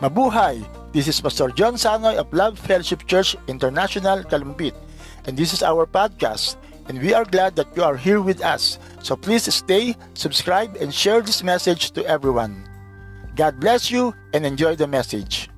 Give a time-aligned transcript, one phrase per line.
[0.00, 0.64] Mabuhay!
[0.96, 4.72] This is Pastor John Sanoy of Love Fellowship Church International, Kalumpit.
[5.28, 6.56] And this is our podcast.
[6.88, 8.80] And we are glad that you are here with us.
[9.04, 12.64] So please stay, subscribe, and share this message to everyone.
[13.36, 15.52] God bless you and enjoy the message.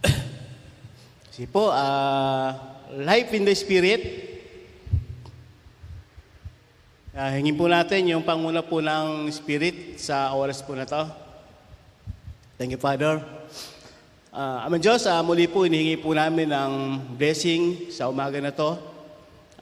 [1.28, 2.56] Sige po, ah,
[2.88, 4.33] Life in the Spirit.
[7.14, 11.06] Ah, hingin po natin yung panguna po ng Spirit sa oras po na to.
[12.58, 13.22] Thank you, Father.
[14.34, 16.72] Uh, Amang Diyos, ah, muli po inihingi po namin ng
[17.14, 18.74] blessing sa umaga na to.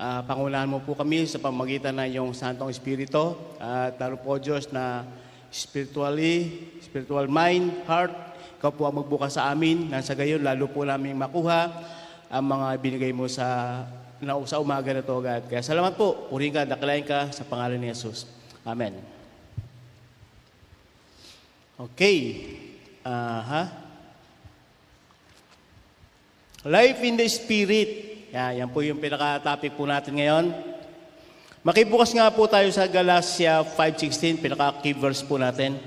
[0.01, 3.37] Ah, pangunahan mo po kami sa pamagitan ng iyong Santong Espiritu.
[3.61, 5.05] At lalo po, Diyos, na
[5.53, 8.17] spiritually, spiritual mind, heart,
[8.65, 9.93] ikaw po ang magbukas sa amin.
[9.93, 11.69] Nang sa gayon, lalo po namin makuha
[12.33, 13.85] ang mga binigay mo sa,
[14.23, 15.51] na, sa umaga na to, God.
[15.51, 16.31] Kaya salamat po.
[16.31, 18.25] Purihin ka, dakalain ka sa pangalan ni Jesus.
[18.63, 18.95] Amen.
[21.75, 22.47] Okay.
[23.03, 23.67] Aha.
[26.63, 27.91] Life in the Spirit.
[28.31, 30.55] Yan, yan po yung pinaka-topic po natin ngayon.
[31.67, 35.79] Makibukas nga po tayo sa Galatia 5.16, pinaka-key verse po natin.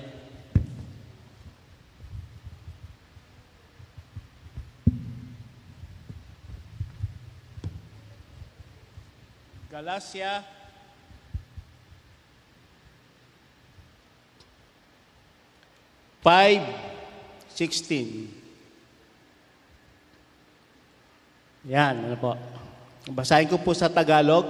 [9.86, 10.42] Galatia
[16.26, 16.66] Five,
[17.54, 18.34] sixteen.
[21.70, 22.34] Yan, ano po.
[23.14, 24.50] Basahin ko po sa Tagalog.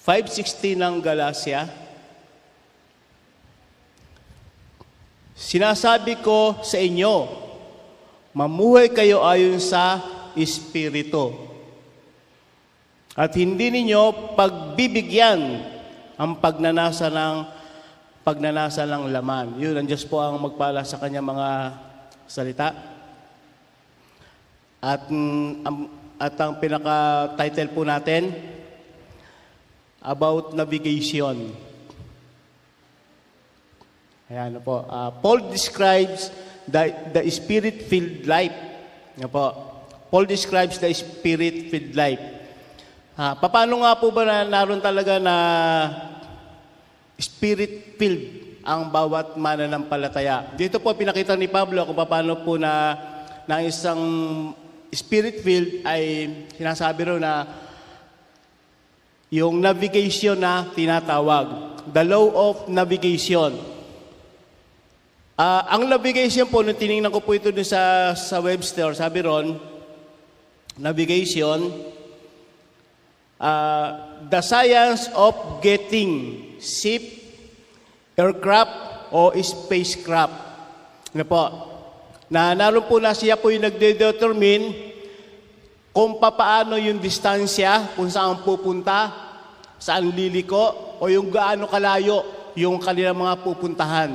[0.00, 1.68] 5.16 ng Galacia.
[5.36, 7.28] Sinasabi ko sa inyo,
[8.32, 10.00] mamuhay kayo ayon sa
[10.32, 11.53] Espiritu.
[13.14, 15.40] At hindi ninyo pagbibigyan
[16.18, 17.36] ang pagnanasa ng
[18.24, 19.60] pagnanasa ng laman.
[19.60, 21.76] Yun, ang Diyos po ang magpala sa kanya mga
[22.24, 22.72] salita.
[24.80, 28.32] At, ang, at ang pinaka-title po natin,
[30.04, 31.52] about navigation.
[34.28, 34.84] Ayan po.
[34.84, 36.28] Uh, Paul describes
[36.68, 38.52] the, the spirit-filled life.
[39.16, 39.52] Ayan po.
[40.12, 42.33] Paul describes the spirit-filled life.
[43.14, 45.36] Uh, paano nga po ba na naroon talaga na
[47.14, 50.50] spirit-filled ang bawat mananampalataya?
[50.58, 52.98] Dito po pinakita ni Pablo kung paano po na
[53.46, 54.02] ng isang
[54.90, 56.02] spirit-filled ay
[56.58, 57.46] sinasabi ro na
[59.30, 61.78] yung navigation na tinatawag.
[61.94, 63.54] The law of navigation.
[65.38, 69.54] Uh, ang navigation po, nung tinignan ko po ito dun sa, sa Webster, sabi ron,
[70.74, 71.70] navigation,
[73.38, 73.88] uh,
[74.28, 77.02] the science of getting ship,
[78.18, 80.34] aircraft, o spacecraft.
[81.14, 81.42] Ano po?
[82.26, 84.74] Na naroon po na siya po yung nagde-determine
[85.94, 89.14] kung papaano yung distansya, kung saan pupunta,
[89.78, 92.26] saan liliko, o yung gaano kalayo
[92.58, 94.10] yung kanilang mga pupuntahan.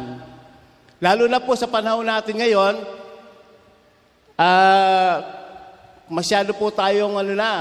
[0.99, 2.75] Lalo na po sa panahon natin ngayon,
[4.35, 5.15] uh,
[6.11, 7.51] masyado po tayong ano na,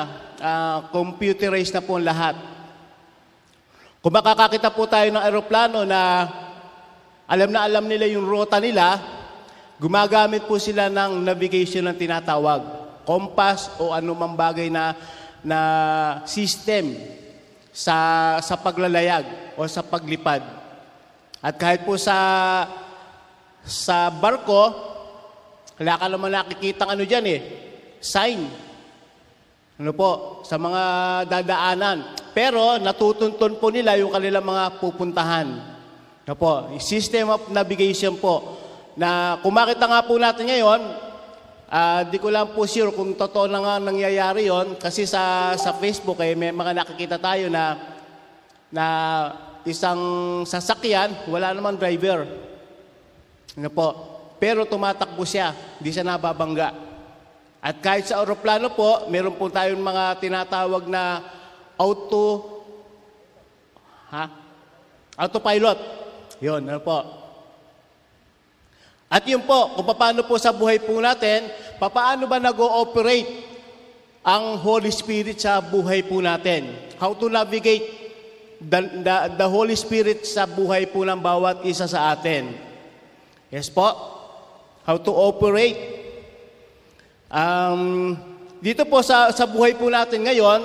[0.40, 2.36] uh, computerized na po ang lahat.
[3.98, 6.26] Kung makakakita po tayo ng aeroplano na
[7.28, 8.96] alam na alam nila yung ruta nila,
[9.76, 12.62] gumagamit po sila ng navigation na tinatawag,
[13.04, 14.96] compass o anumang bagay na
[15.44, 15.58] na
[16.26, 16.98] system
[17.70, 20.42] sa sa paglalayag o sa paglipad.
[21.38, 22.16] At kahit po sa
[23.62, 24.74] sa barko,
[25.78, 27.40] wala ka naman nakikita ano dyan eh,
[28.00, 28.67] sign.
[29.78, 30.82] Ano po, sa mga
[31.30, 32.02] dadaanan.
[32.34, 35.46] Pero natutuntun po nila yung kanilang mga pupuntahan.
[36.26, 38.58] Ano po, system of navigation po.
[38.98, 40.82] Na kung nga po natin ngayon,
[41.70, 45.70] uh, di ko lang po sure kung totoo na nga nangyayari yon kasi sa, sa
[45.78, 47.78] Facebook eh, may mga nakikita tayo na
[48.68, 48.86] na
[49.62, 52.26] isang sasakyan, wala namang driver.
[53.54, 53.88] Ano po?
[54.42, 56.87] Pero tumatakbo siya, hindi siya nababangga.
[57.58, 61.22] At kahit sa aeroplano po, meron po tayong mga tinatawag na
[61.74, 62.58] auto
[64.14, 64.24] ha?
[65.18, 65.78] Autopilot.
[66.38, 66.98] 'Yon, ano po?
[69.08, 71.48] At yun po, kung paano po sa buhay po natin,
[71.80, 73.48] paano ba nag-ooperate
[74.20, 76.76] ang Holy Spirit sa buhay po natin?
[77.00, 77.88] How to navigate
[78.60, 82.52] the, the, the Holy Spirit sa buhay po ng bawat isa sa atin?
[83.48, 83.88] Yes po?
[84.84, 85.97] How to operate?
[87.28, 88.16] Um,
[88.64, 90.64] dito po sa, sa buhay po natin ngayon,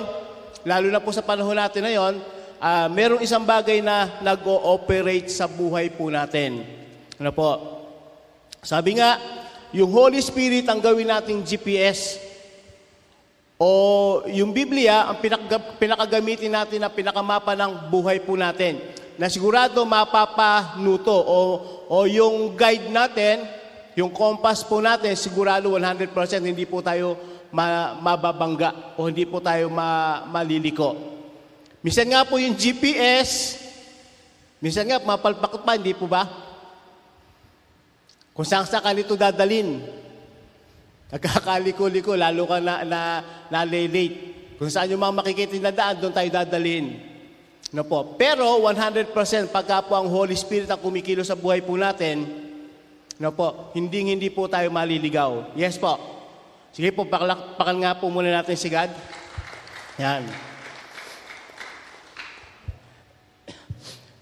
[0.64, 2.14] lalo na po sa panahon natin ngayon,
[2.56, 6.64] ah, merong isang bagay na nag-ooperate sa buhay po natin.
[7.20, 7.48] Ano po?
[8.64, 9.20] Sabi nga,
[9.76, 12.16] yung Holy Spirit ang gawin nating GPS.
[13.60, 18.80] O yung Biblia, ang pinaka- pinakagamitin natin na pinakamapa ng buhay po natin.
[19.20, 21.38] Na sigurado mapapanuto o,
[21.92, 23.44] o yung guide natin,
[23.94, 26.10] yung compass po natin, sigurado 100%
[26.42, 27.14] hindi po tayo
[27.54, 30.98] ma- mababangga o hindi po tayo ma- maliliko.
[31.78, 33.60] Minsan nga po yung GPS,
[34.58, 36.26] minsan nga mapalpakot pa, hindi po ba?
[38.34, 39.78] Kung saan saan ka nito dadalin.
[41.14, 43.00] Nagkakaliko-liko, lalo ka na, na,
[43.46, 44.34] na-late.
[44.58, 46.98] Kung saan yung mga makikita na daan, doon tayo dadalhin.
[47.70, 48.18] No po.
[48.18, 49.14] Pero 100%
[49.54, 52.43] pagka po ang Holy Spirit ang kumikilo sa buhay po natin,
[53.18, 55.54] no po, hindi hindi po tayo maliligaw.
[55.54, 55.94] Yes po.
[56.74, 58.90] Sige po, pakalakpakan nga po muna natin si God.
[60.02, 60.26] Yan.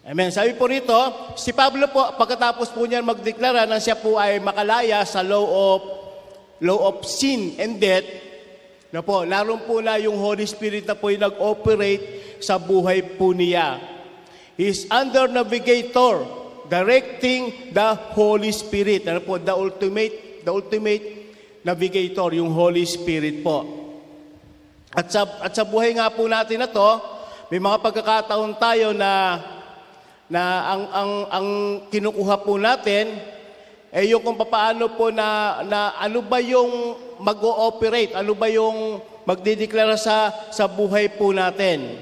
[0.03, 0.29] Amen.
[0.35, 0.93] Sabi po rito,
[1.39, 5.81] si Pablo po, pagkatapos po niya magdeklara na siya po ay makalaya sa law of,
[6.61, 8.05] law of sin and death,
[8.93, 13.33] na po, naroon po na yung Holy Spirit na po yung nag-operate sa buhay po
[13.33, 13.81] niya.
[14.61, 16.29] He's under navigator,
[16.71, 19.07] directing the Holy Spirit.
[19.09, 21.05] Ano po, the ultimate, the ultimate
[21.63, 23.65] navigator, yung Holy Spirit po.
[24.93, 26.91] At sa, at sa buhay nga po natin na to,
[27.49, 29.41] may mga pagkakataon tayo na
[30.33, 30.43] na
[30.73, 31.49] ang ang ang
[31.93, 33.21] kinukuha po natin
[33.93, 40.01] eh yung kung paano po na na ano ba yung mag-ooperate, ano ba yung magdideklara
[40.01, 42.01] sa sa buhay po natin.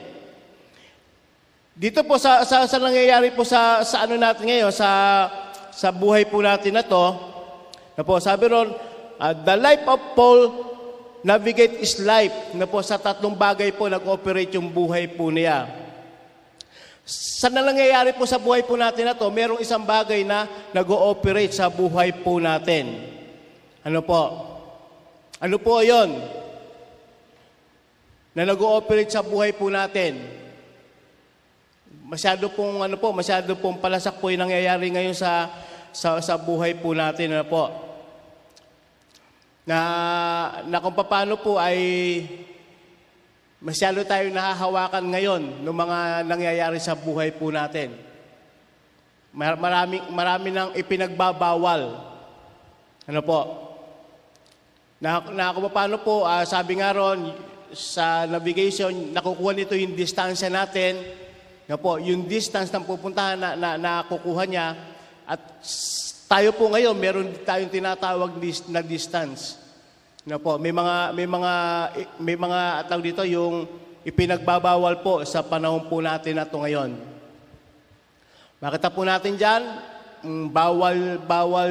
[1.80, 4.88] Dito po sa sa, sa nangyayari po sa sa ano natin ngayon sa
[5.72, 7.16] sa buhay po natin na to,
[7.96, 8.68] na po sabi ron,
[9.16, 10.40] uh, the life of Paul
[11.24, 12.52] navigate is life.
[12.52, 15.72] Na po sa tatlong bagay po nag-operate yung buhay po niya.
[17.08, 20.44] Sa nangyayari po sa buhay po natin na to, merong isang bagay na
[20.76, 23.08] nag-ooperate sa buhay po natin.
[23.80, 24.20] Ano po?
[25.40, 26.12] Ano po yon?
[28.36, 30.39] Na nag-ooperate sa buhay po natin.
[32.10, 35.46] Masyado pong ano po, masyado pong palasak po yung nangyayari ngayon sa
[35.94, 37.70] sa, sa buhay po natin ano po.
[39.62, 39.78] Na,
[40.66, 41.78] na kung paano po ay
[43.60, 47.92] Masyado tayo nahahawakan ngayon ng mga nangyayari sa buhay po natin.
[49.36, 52.00] Marami, marami nang ipinagbabawal.
[53.04, 53.40] Ano po?
[54.96, 57.36] Na, na kung paano po, uh, sabi nga ron,
[57.76, 60.96] sa navigation, nakukuha nito yung distansya natin.
[61.70, 64.74] Na po, yung distance ng pupuntahan na, na, nakukuha niya.
[65.22, 65.38] At
[66.26, 68.34] tayo po ngayon, meron tayong tinatawag
[68.66, 69.54] na distance.
[70.26, 71.52] Na po, may mga may mga
[72.18, 73.70] may mga tawag dito yung
[74.02, 76.90] ipinagbabawal po sa panahon po natin na ito ngayon.
[78.58, 79.62] Makita po natin diyan,
[80.26, 81.70] mm, bawal bawal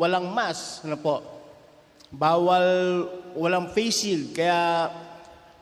[0.00, 1.20] walang mask, ano po.
[2.08, 2.64] Bawal
[3.36, 4.88] walang face shield kaya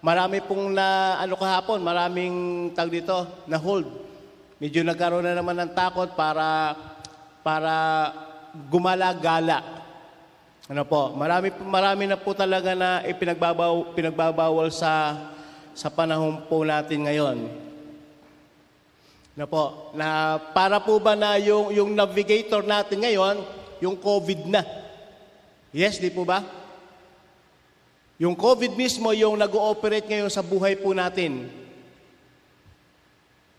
[0.03, 2.35] marami pong na ano kahapon, maraming
[2.75, 3.87] tag dito na hold.
[4.59, 6.77] Medyo nagkaroon na naman ng takot para
[7.43, 7.75] para
[8.69, 9.83] gumala-gala
[10.73, 15.21] ano po, marami, marami na po talaga na ipinagbabaw, pinagbabawal sa,
[15.75, 17.51] sa panahon po natin ngayon.
[19.35, 23.43] Na po, na para po ba na yung, yung navigator natin ngayon,
[23.83, 24.63] yung COVID na.
[25.75, 26.41] Yes, di po ba?
[28.21, 31.49] Yung COVID mismo yung nag-ooperate ngayon sa buhay po natin.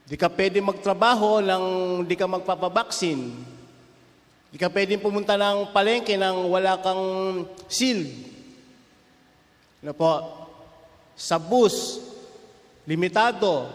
[0.03, 1.65] Di ka pwede magtrabaho nang
[2.03, 3.19] di ka magpapabaksin.
[4.53, 7.01] Hindi ka pwedeng pumunta ng palengke nang wala kang
[7.65, 8.05] seal.
[9.81, 10.11] Ano po?
[11.17, 11.97] Sa bus,
[12.85, 13.65] limitado.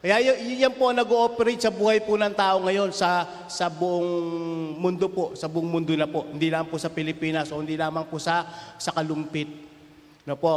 [0.00, 4.08] Kaya y- yan po nag-ooperate sa buhay po ng tao ngayon sa, sa buong
[4.78, 6.24] mundo po, sa buong mundo na po.
[6.30, 8.46] Hindi lang po sa Pilipinas o hindi lamang po sa,
[8.78, 9.65] sa kalumpit.
[10.26, 10.54] Ano po?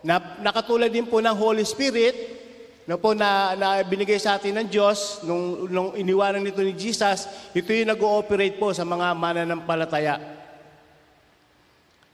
[0.00, 2.40] Na, nakatulad din po ng Holy Spirit,
[2.88, 7.28] na po na, na binigay sa atin ng Diyos nung, nung iniwanan nito ni Jesus,
[7.52, 10.16] ito yung nag-ooperate po sa mga mananampalataya.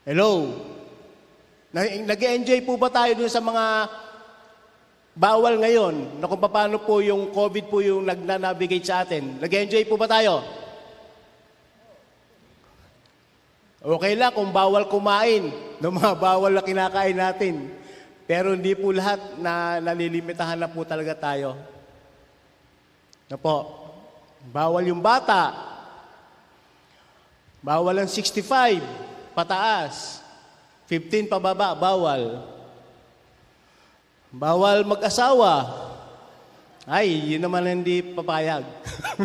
[0.03, 0.51] Hello?
[1.71, 3.87] Nag-enjoy po ba tayo dun sa mga
[5.15, 9.39] bawal ngayon na kung paano po yung COVID po yung nag-navigate sa atin?
[9.39, 10.43] Nag-enjoy po ba tayo?
[13.79, 17.71] Okay lang kung bawal kumain ng mga bawal na kinakain natin.
[18.29, 21.57] Pero hindi po lahat na nalilimitahan na po talaga tayo.
[23.25, 23.65] Na po,
[24.53, 25.55] bawal yung bata.
[27.63, 28.83] Bawal ang 65,
[29.33, 30.21] pataas.
[30.85, 32.43] 15 pababa, bawal.
[34.29, 35.65] Bawal mag-asawa.
[36.85, 38.65] Ay, yun naman hindi papayag.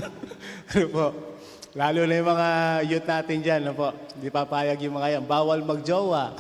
[0.73, 1.34] ano po?
[1.75, 2.49] Lalo na yung mga
[2.87, 3.91] youth natin dyan, ano po?
[4.15, 5.25] Hindi papayag yung mga yan.
[5.27, 6.31] Bawal magjowa.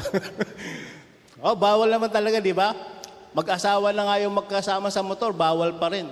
[1.42, 2.70] oh, bawal naman talaga, di ba?
[3.34, 6.06] Mag-asawa na nga yung magkasama sa motor, bawal pa rin.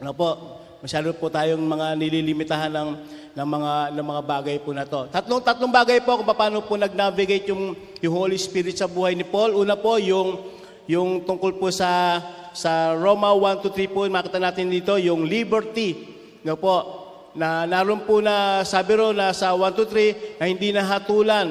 [0.00, 0.56] Ano po?
[0.80, 2.90] Masyado po tayong mga nililimitahan ng,
[3.36, 5.12] ng, mga, ng mga bagay po na to.
[5.12, 9.28] Tatlong, tatlong bagay po kung paano po nag-navigate yung, yung Holy Spirit sa buhay ni
[9.28, 9.60] Paul.
[9.60, 10.40] Una po, yung,
[10.88, 12.16] yung tungkol po sa,
[12.56, 16.16] sa Roma 1 to 3 po, makita natin dito, yung liberty.
[16.48, 17.01] No po,
[17.32, 21.48] na naroon po na sabi ro na sa 1 to 3 na hindi nahatulan.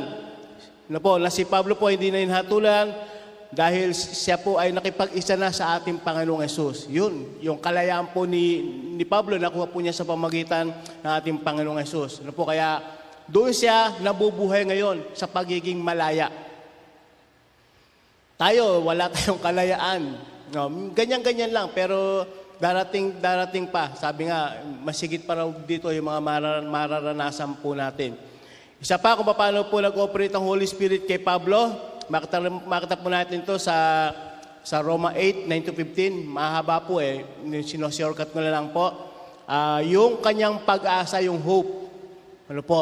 [0.91, 2.91] No po, na si Pablo po hindi na hinatulan
[3.51, 6.87] dahil siya po ay nakipag-isa na sa ating Panginoong Yesus.
[6.87, 8.63] Yun, yung kalayaan po ni,
[8.95, 12.23] ni Pablo, nakuha po niya sa pamagitan ng ating Panginoong Yesus.
[12.23, 12.79] Ano po, kaya
[13.27, 16.31] doon siya nabubuhay ngayon sa pagiging malaya.
[18.39, 20.01] Tayo, wala tayong kalayaan.
[20.51, 22.27] No, ganyan-ganyan lang, pero
[22.61, 23.97] darating darating pa.
[23.97, 28.13] Sabi nga, masigit pa raw dito yung mga marar, mararanasan po natin.
[28.77, 33.39] Isa pa kung paano po nag-operate ang Holy Spirit kay Pablo, Makita, makita po natin
[33.47, 34.11] to sa
[34.67, 36.27] sa Roma 8, 9 to 15.
[36.27, 37.23] Mahaba po eh.
[37.63, 38.91] Sinosiorkat ko na lang po.
[39.47, 41.87] Uh, yung kanyang pag-asa, yung hope.
[42.51, 42.81] Ano po?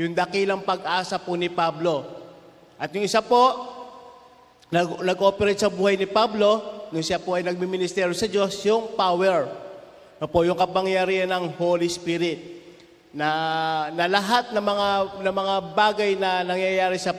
[0.00, 2.02] Yung dakilang pag-asa po ni Pablo.
[2.80, 3.44] At yung isa po,
[4.72, 9.48] nag- nag-operate sa buhay ni Pablo, nung siya po ay nagmiministero sa Diyos, yung power.
[10.20, 10.44] Ano po?
[10.44, 12.62] Yung kapangyarihan ng Holy Spirit
[13.12, 13.28] na,
[13.92, 14.88] na lahat ng mga,
[15.20, 17.12] ng mga bagay na nangyayari sa,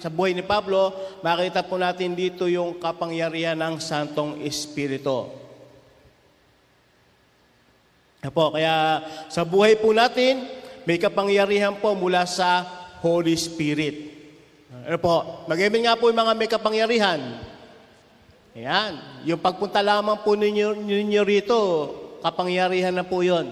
[0.00, 5.28] sa buhay ni Pablo, makita po natin dito yung kapangyarihan ng Santong Espiritu.
[8.32, 10.48] Po, kaya sa buhay po natin,
[10.88, 12.64] may kapangyarihan po mula sa
[13.04, 14.16] Holy Spirit.
[14.84, 17.20] Ano po, mag nga po yung mga may kapangyarihan.
[18.54, 21.58] Ayan, yung pagpunta lamang po ninyo, ninyo rito,
[22.22, 23.50] kapangyarihan na po yon.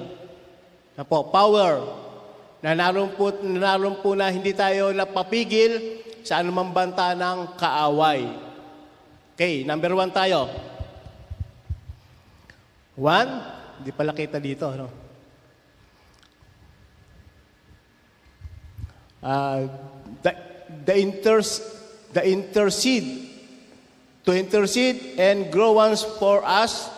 [0.94, 1.82] Na po, power.
[2.62, 8.30] Na naroon po, naroon po na hindi tayo napapigil sa anumang banta ng kaaway.
[9.34, 10.46] Okay, number one tayo.
[12.94, 13.30] One,
[13.82, 14.70] hindi pala kita dito.
[14.70, 14.86] No?
[19.18, 19.66] Uh,
[20.22, 20.30] the,
[20.86, 21.58] the, inters,
[22.14, 23.31] the intercede,
[24.22, 26.92] to intercede and grow ones for us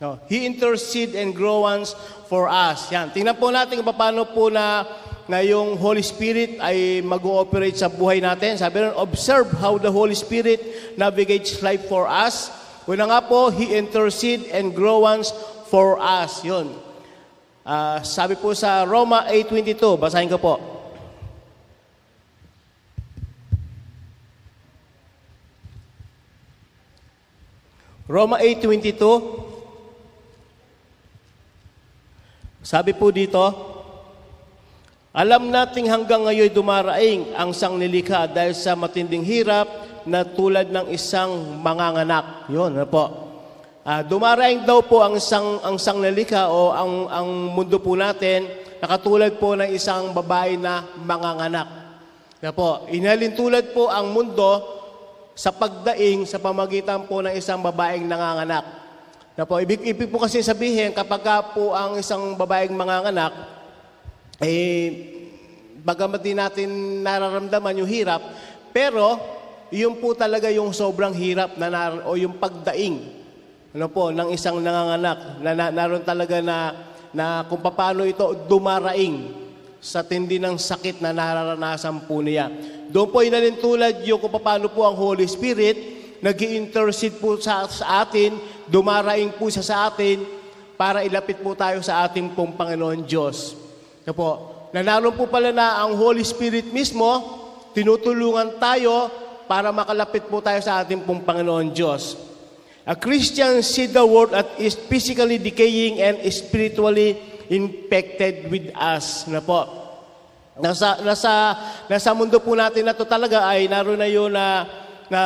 [0.00, 1.92] No, He intercede and groans
[2.32, 2.88] for us.
[2.88, 3.12] Yan.
[3.12, 4.88] Tingnan po natin kung paano po na,
[5.28, 8.56] na yung Holy Spirit ay mag-ooperate sa buhay natin.
[8.56, 12.48] Sabi rin, observe how the Holy Spirit navigates life for us.
[12.88, 15.36] Una nga po, He intercede and groans
[15.68, 16.40] for us.
[16.48, 16.72] Yun.
[17.60, 20.79] Uh, sabi po sa Roma 8.22, basahin ko po.
[28.10, 29.06] Roma 8.22,
[32.66, 33.38] Sabi po dito,
[35.14, 39.70] alam nating hanggang ngayon dumaraing ang sanglilikha dahil sa matinding hirap
[40.10, 42.50] na tulad ng isang manganganak.
[42.50, 43.04] Yun, ano po.
[43.86, 48.44] Uh, dumaraing daw po ang isang ang sanglilikha o ang ang mundo po natin
[48.82, 51.94] nakatulad po ng isang babae na manganganak.
[52.42, 54.79] Na po, inhalin tulad po ang mundo
[55.40, 58.60] sa pagdaing sa pamagitan po ng isang babaeng nanganganak.
[59.32, 61.24] Na po, ibig, ibig po kasi sabihin, kapag
[61.56, 63.32] po ang isang babaeng manganganak,
[64.44, 64.92] eh,
[65.80, 66.68] bagamat din natin
[67.00, 68.20] nararamdaman yung hirap,
[68.68, 69.16] pero
[69.72, 73.16] yun po talaga yung sobrang hirap na nar- o yung pagdaing
[73.70, 76.74] ano po, ng isang nanganganak na, na naroon talaga na,
[77.14, 79.30] na kung paano ito dumaraing
[79.78, 82.50] sa tindi ng sakit na nararanasan po niya.
[82.90, 88.04] Doon po inalintulad yung kung paano po ang Holy Spirit nag intercede po sa, sa
[88.04, 88.36] atin,
[88.68, 90.20] dumaraing po siya sa atin
[90.76, 93.56] para ilapit po tayo sa ating pong Panginoon Diyos.
[94.04, 97.08] Na po, nanaroon po pala na ang Holy Spirit mismo,
[97.72, 99.08] tinutulungan tayo
[99.48, 102.20] para makalapit po tayo sa ating pong Panginoon Diyos.
[102.84, 107.16] A Christian see the world at is physically decaying and spiritually
[107.48, 109.24] infected with us.
[109.28, 109.79] Na po.
[110.60, 111.32] Nasa, nasa,
[111.88, 114.64] nasa mundo po natin na to talaga ay naroon na yun na
[115.10, 115.22] na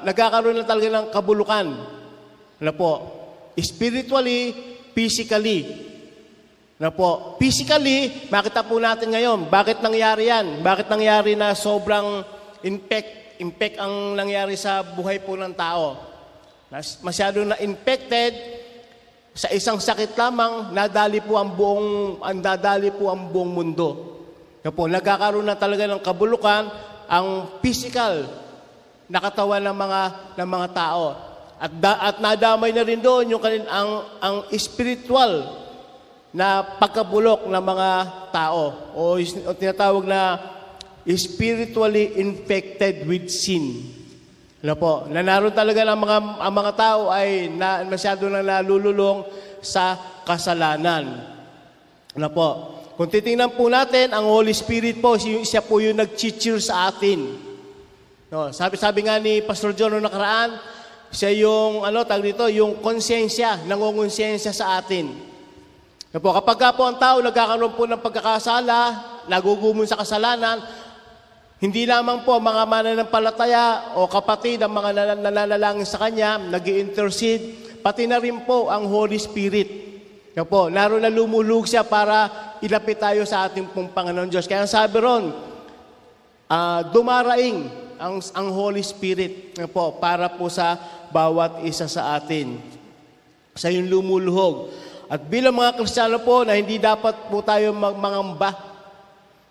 [0.00, 1.66] nagkakaroon na talaga ng kabulukan.
[2.56, 3.04] Na po,
[3.60, 4.56] spiritually,
[4.96, 5.92] physically.
[6.80, 10.64] Na po, physically, makita po natin ngayon, bakit nangyari yan?
[10.64, 12.24] Bakit nangyari na sobrang
[12.64, 16.00] impact, impact ang nangyari sa buhay po ng tao?
[17.04, 18.32] Masyado na infected,
[19.36, 24.15] sa isang sakit lamang, nadali po ang buong, ang dadali po ang buong mundo.
[24.66, 26.66] Na po, nagkakaroon na talaga ng kabulukan
[27.06, 28.26] ang physical
[29.06, 30.00] nakatawan ng mga
[30.42, 31.14] ng mga tao.
[31.54, 35.54] At, da, at nadamay na rin doon yung kanin, ang, ang spiritual
[36.34, 37.90] na pagkabulok ng mga
[38.34, 40.34] tao o, o tinatawag na
[41.14, 43.86] spiritually infected with sin.
[44.66, 49.22] Ano po, na naroon talaga ng mga, ang mga tao ay na, masyado na nalululong
[49.62, 49.94] sa
[50.26, 51.22] kasalanan.
[52.18, 56.88] Ano po, kung titingnan po natin, ang Holy Spirit po, siya, po yung nag-cheer sa
[56.88, 57.28] atin.
[58.32, 60.56] No, sabi sabi nga ni Pastor John noong nakaraan,
[61.12, 65.12] siya yung ano tag dito, yung konsensya, nangungonsensya sa atin.
[66.10, 68.78] Ano po, kapag ka po ang tao nagkakaroon po ng pagkakasala,
[69.28, 70.64] nagugumon sa kasalanan,
[71.60, 77.80] hindi lamang po mga mananampalataya o kapatid ang mga nan- nananalangin sa Kanya, nag intercede
[77.80, 79.95] pati na rin po ang Holy Spirit.
[80.36, 82.28] Yan po, naroon na lumulug siya para
[82.60, 84.44] ilapit tayo sa ating pong Panginoon Diyos.
[84.44, 85.32] Kaya sabi ron,
[86.46, 87.66] ah, dumaraing
[87.96, 90.76] ang, ang Holy Spirit yan po, para po sa
[91.08, 92.60] bawat isa sa atin.
[93.56, 94.68] Sa yung lumuluhog.
[95.08, 98.76] At bilang mga Kristiyano po na hindi dapat po tayo mag- mangamba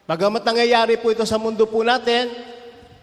[0.06, 2.30] Bagamat nangyayari po ito sa mundo po natin,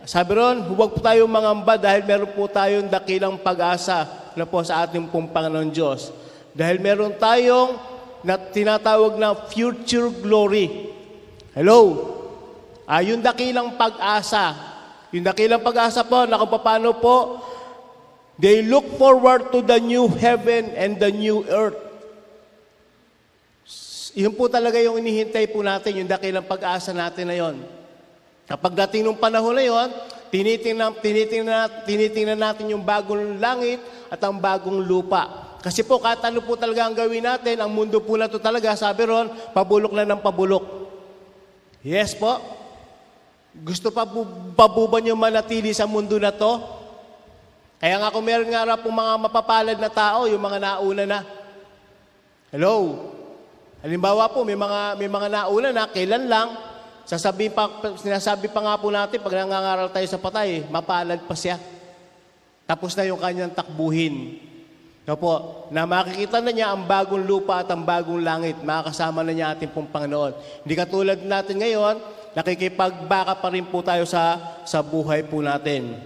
[0.06, 4.06] sabi ron, huwag po tayong mangamba dahil meron po tayong dakilang pag-asa
[4.38, 6.14] na po sa ating pong Panginoon Diyos.
[6.52, 7.80] Dahil meron tayong
[8.22, 10.92] na tinatawag na future glory.
[11.52, 12.12] Hello?
[12.86, 14.54] Ah, yung dakilang pag-asa.
[15.12, 17.40] Yung dakilang pag-asa po na kung paano po
[18.40, 21.78] they look forward to the new heaven and the new earth.
[24.12, 27.56] Yun po talaga yung inihintay po natin, yung dakilang pag-asa natin na yon.
[28.44, 29.88] Kapag dating nung panahon na yon,
[30.28, 33.80] tinitingnan, tinitingnan, tinitingnan natin yung bagong langit
[34.12, 35.51] at ang bagong lupa.
[35.62, 38.74] Kasi po, kahit ano po talaga ang gawin natin, ang mundo po na to talaga,
[38.74, 40.90] sabi ron, pabulok na ng pabulok.
[41.86, 42.42] Yes po.
[43.62, 44.02] Gusto pa
[44.58, 46.58] pa po ba nyo manatili sa mundo na to?
[47.78, 51.20] Kaya nga kung meron nga pong mga mapapalad na tao, yung mga nauna na.
[52.50, 52.98] Hello?
[53.82, 56.54] Halimbawa po, may mga, may mga nauna na, kailan lang,
[57.06, 57.66] sasabi pa,
[57.98, 61.58] sinasabi pa nga po natin, pag nangangaral tayo sa patay, mapalad pa siya.
[62.66, 64.38] Tapos na yung kanyang takbuhin.
[65.02, 68.62] Ito po, na makikita na niya ang bagong lupa at ang bagong langit.
[68.62, 70.62] Makakasama na niya ating pong Panginoon.
[70.62, 71.98] Hindi katulad natin ngayon,
[72.38, 75.98] nakikipagbaka pa rin po tayo sa, sa buhay po natin.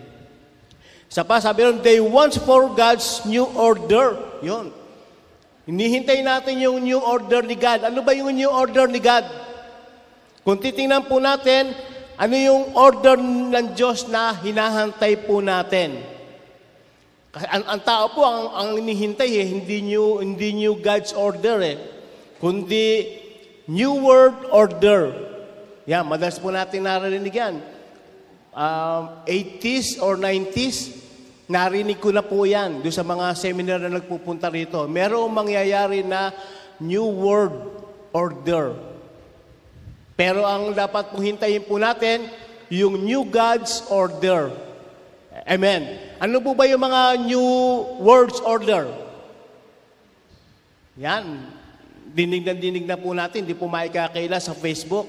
[1.13, 4.17] Sa pa, sabi ron, they want for God's new order.
[4.41, 4.73] Yun.
[5.69, 7.93] Hinihintay natin yung new order ni God.
[7.93, 9.29] Ano ba yung new order ni God?
[10.41, 11.77] Kung titingnan po natin,
[12.17, 16.16] ano yung order ng Diyos na hinahantay po natin?
[17.37, 21.77] Ang, ang tao po, ang, ang hinihintay eh, hindi new, hindi new God's order eh.
[22.41, 23.13] Kundi
[23.69, 25.13] new world order.
[25.85, 27.61] Yan, madalas po natin naririnig yan.
[28.57, 30.97] Um, 80s or 90s,
[31.45, 34.81] narinig ko na po yan doon sa mga seminar na nagpupunta rito.
[34.89, 36.33] Merong mangyayari na
[36.81, 37.85] new world
[38.17, 38.73] order.
[40.17, 42.33] Pero ang dapat pong hintayin po natin,
[42.73, 44.66] yung new God's order.
[45.47, 45.95] Amen.
[46.19, 47.47] Ano po ba yung mga new
[48.03, 48.91] world's order?
[50.99, 51.55] Yan.
[52.11, 55.07] Dinig na dinig na po natin, hindi po maikakaila sa Facebook.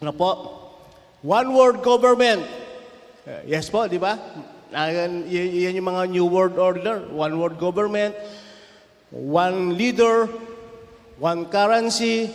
[0.00, 0.30] Ano po?
[1.20, 2.40] One world government.
[3.28, 4.16] Uh, Yes po, di ba?
[4.72, 7.04] Ayan, y- yan yung mga new world order.
[7.12, 8.16] One world government,
[9.12, 10.24] one leader,
[11.20, 12.32] one currency.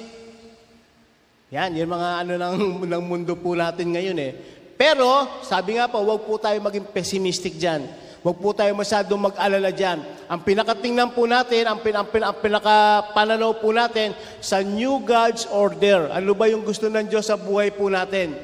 [1.49, 2.55] Yan, yung mga ano ng,
[2.93, 4.31] ng mundo po natin ngayon eh.
[4.77, 7.89] Pero, sabi nga po, huwag po tayo maging pessimistic dyan.
[8.21, 10.05] Huwag po tayo masyadong mag-alala dyan.
[10.29, 15.49] Ang pinakatingnan po natin, ang, pin, ang, pin, ang pinakapananaw po natin sa new God's
[15.49, 16.13] order.
[16.13, 18.37] Ano ba yung gusto ng Diyos sa buhay po natin?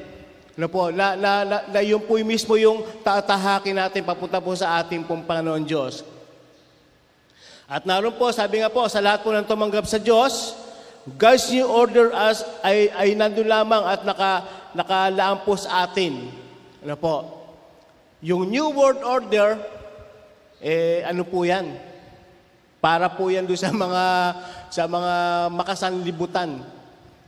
[0.54, 4.54] Ano po, na, na, na, na yun po yung mismo yung tatahakin natin papunta po
[4.54, 6.06] sa ating pong Panginoon Diyos.
[7.66, 10.54] At naroon po, sabi nga po, sa lahat po ng tumanggap sa Diyos,
[11.04, 16.28] God's new order as ay, ay nandun lamang at naka, nakalaan po sa atin.
[16.84, 17.14] Ano po?
[18.20, 19.56] Yung New World Order,
[20.60, 21.76] eh, ano po yan?
[22.82, 24.04] Para po yan doon sa mga,
[24.68, 25.14] sa mga
[25.54, 26.60] makasanlibutan.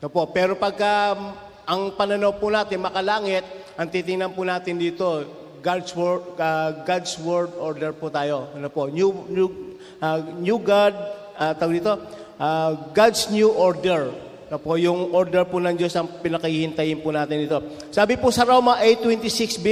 [0.02, 0.28] Ano po?
[0.28, 1.16] Pero pagka
[1.64, 3.44] ang pananaw po natin, makalangit,
[3.76, 5.24] ang titingnan po natin dito,
[5.60, 8.52] God's word, uh, God's word order po tayo.
[8.54, 8.86] Ano po?
[8.86, 9.48] New, new,
[10.00, 10.94] uh, new God,
[11.36, 11.92] uh, tawag dito,
[12.38, 14.25] uh, God's new order.
[14.46, 17.58] Ano po, yung order po ng Diyos ang pinakahihintayin po natin ito.
[17.90, 19.66] Sabi po sa Roma 8.26b,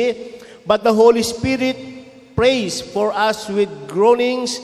[0.67, 1.79] But the Holy Spirit
[2.35, 4.59] prays for us with groanings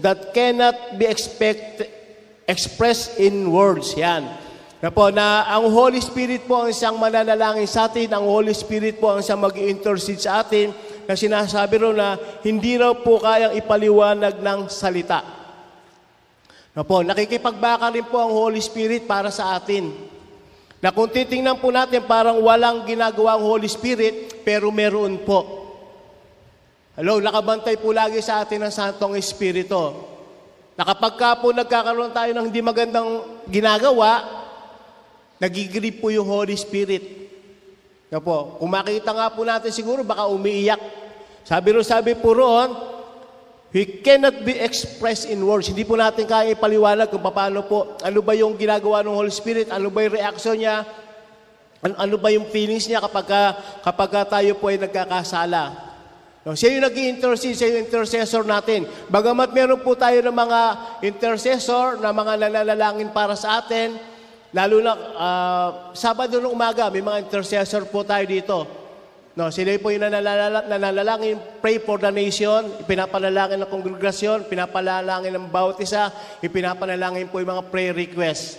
[0.00, 1.84] that cannot be expect,
[2.48, 3.92] expressed in words.
[4.00, 4.32] Yan.
[4.80, 8.96] Na po, na ang Holy Spirit po ang isang mananalangin sa atin, ang Holy Spirit
[8.96, 10.72] po ang isang mag intercede sa atin,
[11.04, 12.08] na sinasabi raw na
[12.40, 15.39] hindi raw po kayang ipaliwanag ng salita.
[16.70, 19.90] Na po, nakikipagbaka rin po ang Holy Spirit para sa atin.
[20.78, 25.60] Na kung titingnan po natin, parang walang ginagawa ang Holy Spirit, pero meron po.
[26.94, 30.08] Hello, nakabantay po lagi sa atin ang Santong Espiritu.
[30.78, 34.24] Na kapag ka po nagkakaroon tayo ng hindi magandang ginagawa,
[35.42, 37.02] nagigilip po yung Holy Spirit.
[38.08, 40.80] Na po, kung makita nga po natin siguro, baka umiiyak.
[41.44, 42.68] Sabi ro sabi po roon,
[43.70, 45.70] He cannot be expressed in words.
[45.70, 49.70] Hindi po natin kaya ipaliwanag kung paano po, ano ba yung ginagawa ng Holy Spirit,
[49.70, 50.82] ano ba yung reaction niya,
[51.78, 53.42] ano, ano ba yung feelings niya kapag, ka,
[53.86, 55.86] kapag ka tayo po ay nagkakasala.
[56.42, 58.90] No, siya yung nag intercede siya yung intercessor natin.
[59.06, 60.60] Bagamat meron po tayo ng mga
[61.06, 63.94] intercessor na mga nananalangin para sa atin,
[64.50, 68.79] lalo na uh, Sabado ng umaga, may mga intercessor po tayo dito.
[69.38, 75.46] No, sila po yung nanalala- nananalangin, pray for the nation, ipinapanalangin ng kongregasyon, pinapanalangin ng
[75.46, 76.10] bawat isa,
[76.42, 78.58] ipinapanalangin po yung mga prayer requests.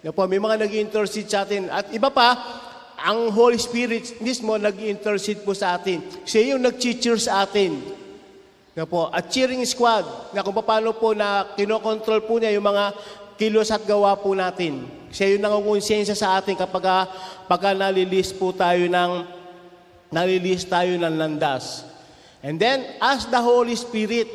[0.00, 1.68] No, po, may mga nag intercede sa atin.
[1.68, 2.32] At iba pa,
[2.96, 6.00] ang Holy Spirit mismo nag intercede po sa atin.
[6.24, 7.76] Siya yung nag-cheer sa atin.
[8.72, 12.96] Na po, at cheering squad, na kung paano po na kinokontrol po niya yung mga
[13.36, 14.88] kilos at gawa po natin.
[15.12, 17.04] Siya yung nangungonsensya sa atin kapag ah,
[17.44, 19.35] pagka nalilis po tayo ng
[20.10, 21.86] nalilis tayo ng landas.
[22.46, 24.28] And then, as the Holy Spirit,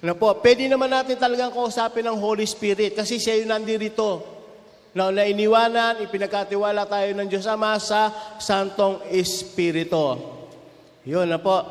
[0.00, 4.40] ano po, pwede naman natin talagang kausapin ng Holy Spirit kasi siya yung nandirito.
[4.90, 5.22] Na, na
[6.02, 8.10] ipinagkatiwala tayo ng Diyos Ama sa
[8.42, 10.18] Santong Espiritu.
[11.06, 11.62] Yun na po.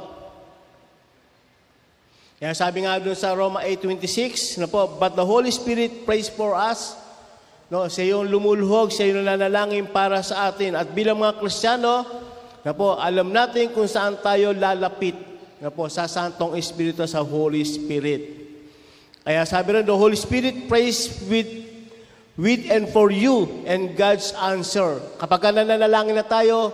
[2.40, 6.56] Kaya sabi nga doon sa Roma 8.26, na po, But the Holy Spirit prays for
[6.56, 6.96] us.
[7.68, 10.80] No, siya yung lumulhog, siya yung nanalangin para sa atin.
[10.80, 12.08] At bilang mga Kristiyano,
[12.64, 15.16] na po, alam natin kung saan tayo lalapit.
[15.60, 18.40] Na po, sa Santong Espiritu, sa Holy Spirit.
[19.24, 21.68] Kaya sabi rin, the Holy Spirit prays with
[22.40, 25.04] with and for you and God's answer.
[25.20, 26.72] Kapag ka nananalangin na tayo,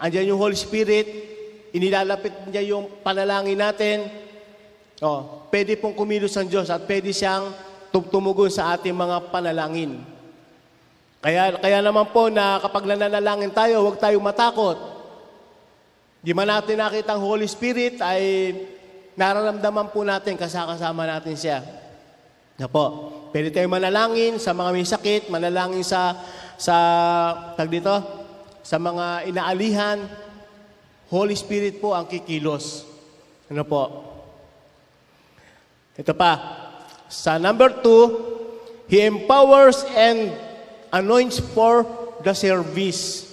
[0.00, 1.04] andyan yung Holy Spirit,
[1.76, 4.08] inilalapit niya yung panalangin natin,
[5.04, 7.52] oh, pwede pong kumilos ang Diyos at pwede siyang
[7.92, 10.00] tumugon sa ating mga panalangin.
[11.20, 14.95] Kaya, kaya naman po na kapag nananalangin tayo, huwag tayong matakot.
[16.26, 18.50] Di man natin nakita ang Holy Spirit, ay
[19.14, 21.62] nararamdaman po natin kasakasama natin siya.
[22.58, 23.14] Na po.
[23.30, 26.18] Pwede tayong manalangin sa mga may sakit, manalangin sa,
[26.58, 26.74] sa,
[27.54, 27.94] tag dito,
[28.66, 30.02] sa mga inaalihan.
[31.14, 32.82] Holy Spirit po ang kikilos.
[33.46, 33.82] Ano po?
[35.94, 36.32] Ito pa.
[37.06, 38.02] Sa number two,
[38.90, 40.34] He empowers and
[40.90, 41.86] anoints for
[42.26, 43.30] the service.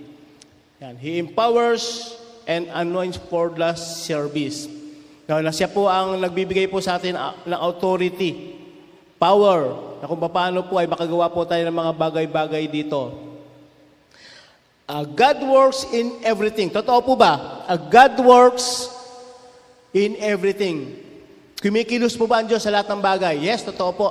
[0.83, 0.99] Yan.
[0.99, 2.17] He empowers
[2.49, 4.67] and anoints for the service.
[5.31, 8.59] Now, na siya po ang nagbibigay po sa atin ah, ng authority,
[9.17, 13.15] power, na kung paano po ay makagawa po tayo ng mga bagay-bagay dito.
[14.91, 16.67] Uh, God works in everything.
[16.67, 17.62] Totoo po ba?
[17.71, 18.91] Uh, God works
[19.95, 20.99] in everything.
[21.62, 23.46] Kumikilos po ba ang Diyos sa lahat ng bagay?
[23.46, 24.09] Yes, totoo po.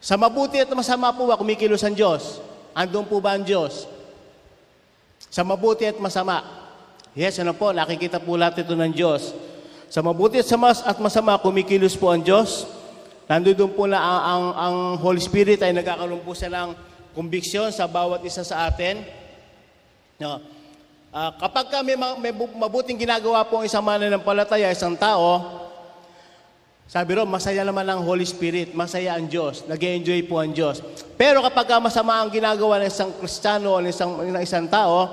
[0.00, 2.40] Sa mabuti at masama po ba kumikilos ang Diyos?
[2.72, 3.84] Andun po ba ang Diyos?
[5.28, 6.40] Sa mabuti at masama.
[7.12, 9.36] Yes, ano po, nakikita po lahat ito ng Diyos.
[9.92, 12.64] Sa mabuti at, samas at masama, kumikilos po ang Diyos.
[13.28, 16.72] Nandun po na ang, ang, ang Holy Spirit ay nagkakaroon po siya ng
[17.12, 19.04] conviction sa bawat isa sa atin.
[20.16, 20.40] No.
[21.12, 25.68] Uh, kapag ka may, may mabuting ginagawa po ang isang mananampalataya, isang tao,
[26.90, 30.82] sabi ro, masaya naman ang Holy Spirit, masaya ang Diyos, nag enjoy po ang Diyos.
[31.14, 35.06] Pero kapag ka masama ang ginagawa ng isang Kristiyano o ng isang, ng isang tao,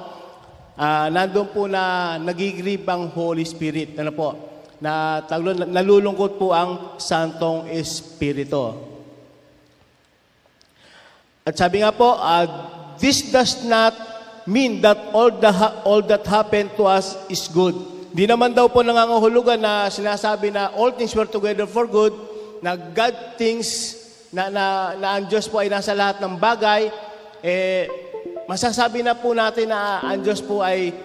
[0.73, 3.93] uh, nandun po na nagigrib ang Holy Spirit.
[4.01, 4.33] Ano po?
[4.81, 5.21] Na,
[5.69, 8.73] nalulungkot po ang Santong Espiritu.
[11.45, 12.45] At sabi nga po, uh,
[12.97, 13.93] this does not
[14.49, 15.53] mean that all, the
[15.85, 17.96] all that happened to us is good.
[18.11, 22.15] Di naman daw po nangangahulugan na sinasabi na all things work together for good,
[22.63, 23.99] na God things,
[24.31, 24.65] na, na,
[24.95, 26.91] na ang Diyos po ay nasa lahat ng bagay,
[27.43, 27.87] eh,
[28.47, 30.95] masasabi na po natin na ang Diyos po ay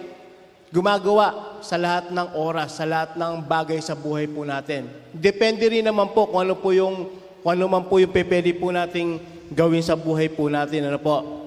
[0.73, 4.89] gumagawa sa lahat ng oras, sa lahat ng bagay sa buhay po natin.
[5.13, 8.71] Depende rin naman po kung ano po yung kung ano man po yung pwede po
[8.71, 9.19] nating
[9.51, 10.87] gawin sa buhay po natin.
[10.87, 11.42] Ano po?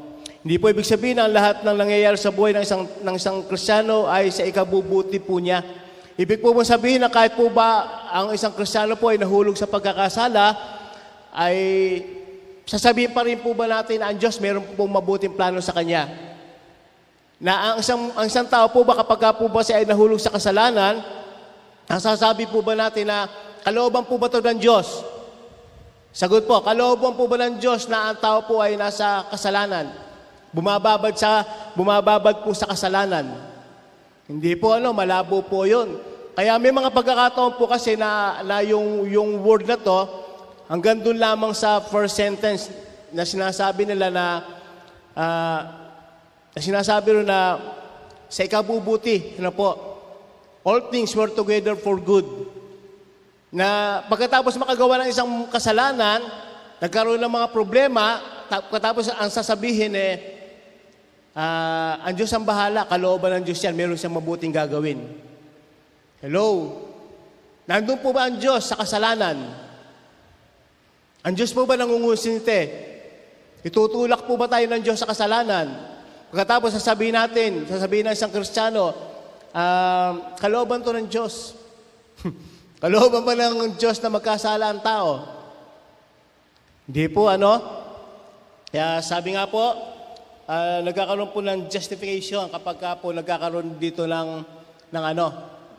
[0.47, 4.07] Hindi po ibig sabihin na lahat ng nangyayari sa buhay ng isang, ng isang Kristiyano
[4.07, 5.59] ay sa ikabubuti po niya.
[6.15, 7.83] Ibig po mo sabihin na kahit po ba
[8.15, 10.55] ang isang Kristiyano po ay nahulog sa pagkakasala,
[11.35, 11.59] ay
[12.63, 16.07] sasabihin pa rin po ba natin na ang Diyos meron po mabuting plano sa Kanya?
[17.43, 20.23] Na ang isang, ang isang tao po ba kapag ka po ba siya ay nahulog
[20.23, 21.03] sa kasalanan,
[21.91, 23.27] ang sasabi po ba natin na
[23.67, 25.03] kalooban po ba ito ng Diyos?
[26.15, 30.06] Sagot po, kalooban po ba ng Diyos na ang tao po ay nasa kasalanan?
[30.55, 31.43] Bumababad sa
[31.75, 33.27] bumababad po sa kasalanan.
[34.27, 36.17] Hindi po ano, malabo po 'yon.
[36.37, 40.05] Kaya may mga pagkakataon po kasi na, na yung, yung word na to,
[40.69, 42.69] hanggang doon lamang sa first sentence
[43.09, 44.27] na sinasabi nila na,
[45.17, 45.61] uh,
[46.53, 47.57] na sinasabi rin na
[48.29, 49.69] sa ikabubuti, ano po,
[50.61, 52.29] all things work together for good
[53.49, 56.21] na pagkatapos makagawa ng isang kasalanan,
[56.85, 58.21] nagkaroon ng mga problema,
[58.53, 60.36] pagkatapos ang sasabihin eh,
[61.37, 65.05] uh, ang Diyos ang bahala, kalooban ng Diyos yan, meron siyang mabuting gagawin.
[66.25, 66.81] Hello?
[67.69, 69.37] Nandun po ba ang Diyos sa kasalanan?
[71.21, 72.89] Ang Diyos po ba nangungusinti?
[73.67, 75.75] Itutulak po ba tayo ng Diyos sa kasalanan?
[76.31, 78.95] Pagkatapos sasabihin natin, sasabihin ng isang Kristiyano,
[79.51, 81.55] uh, kalooban to ng Diyos.
[82.77, 85.25] Kalooban ba ng Diyos na magkasala ang tao?
[86.85, 87.57] Hindi po, ano?
[88.69, 89.96] Kaya sabi nga po,
[90.47, 94.47] uh, nagkakaroon po ng justification kapag ka po nagkakaroon dito ng,
[94.91, 95.27] ng ano,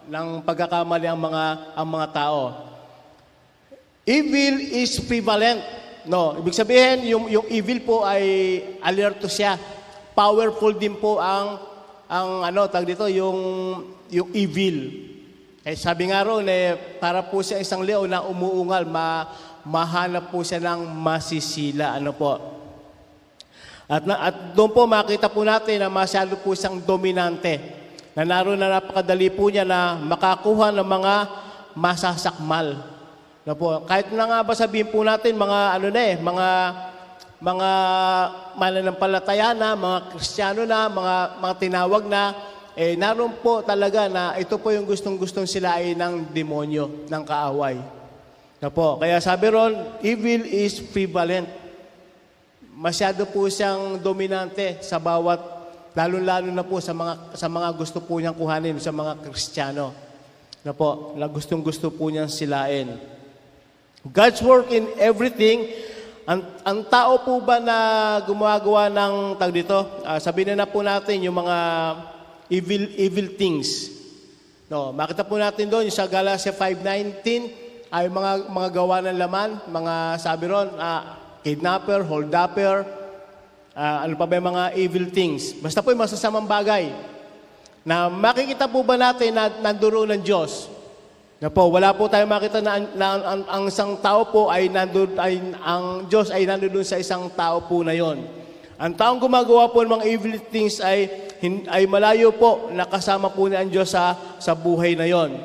[0.08, 1.44] ng pagkakamali ang mga,
[1.76, 2.42] ang mga tao.
[4.08, 5.60] Evil is prevalent.
[6.08, 8.24] No, ibig sabihin, yung, yung evil po ay
[8.80, 9.60] alerto siya.
[10.16, 11.60] Powerful din po ang,
[12.08, 13.40] ang ano, tag dito, yung,
[14.08, 15.04] yung evil.
[15.68, 19.28] Eh, sabi nga ron, eh, para po siya isang leon na umuungal, ma,
[19.68, 22.00] mahanap po siya ng masisila.
[22.00, 22.57] Ano po?
[23.88, 27.56] At, na, at doon po makita po natin na masyado po siyang dominante.
[28.12, 31.14] Na naroon na napakadali po niya na makakuha ng mga
[31.72, 32.84] masasakmal.
[33.48, 36.48] Na po, kahit na nga ba sabihin po natin mga ano na eh, mga
[37.38, 37.70] mga
[38.58, 42.34] mananampalataya na, mga kristyano na, mga, mga tinawag na,
[42.74, 47.78] eh naroon po talaga na ito po yung gustong-gustong sila ay ng demonyo, ng kaaway.
[48.58, 51.46] Na po, kaya sabi ron, evil is prevalent.
[52.78, 55.42] Masyado po siyang dominante sa bawat,
[55.98, 59.98] lalo-lalo na po sa mga, sa mga gusto po niyang kuhanin sa mga Kristiyano.
[60.62, 63.02] Na po, na gustong-gusto po niyang silain.
[64.06, 65.74] God's work in everything,
[66.30, 67.78] ang, ang tao po ba na
[68.30, 71.58] gumagawa ng, tag dito, uh, sabihin na, na po natin yung mga
[72.54, 73.90] evil evil things.
[74.70, 79.94] No, makita po natin doon sa Galatia 5:19 ay mga mga gawa ng laman, mga
[80.22, 81.17] sabi ron, uh,
[81.48, 82.84] kidnapper, holdupper,
[83.72, 85.56] uh, ano pa ba yung mga evil things.
[85.56, 86.92] Basta po yung masasamang bagay
[87.88, 90.68] na makikita po ba natin na nandoon ng Diyos.
[91.40, 95.16] Na po, wala po tayong makita na, na ang, ang isang tao po ay nandoon,
[95.16, 98.28] ay, ang Diyos ay nandoon sa isang tao po na yon.
[98.76, 101.08] Ang taong gumagawa po ng mga evil things ay,
[101.72, 105.38] ay malayo po nakasama po ni ang Diyos sa, sa buhay na yon.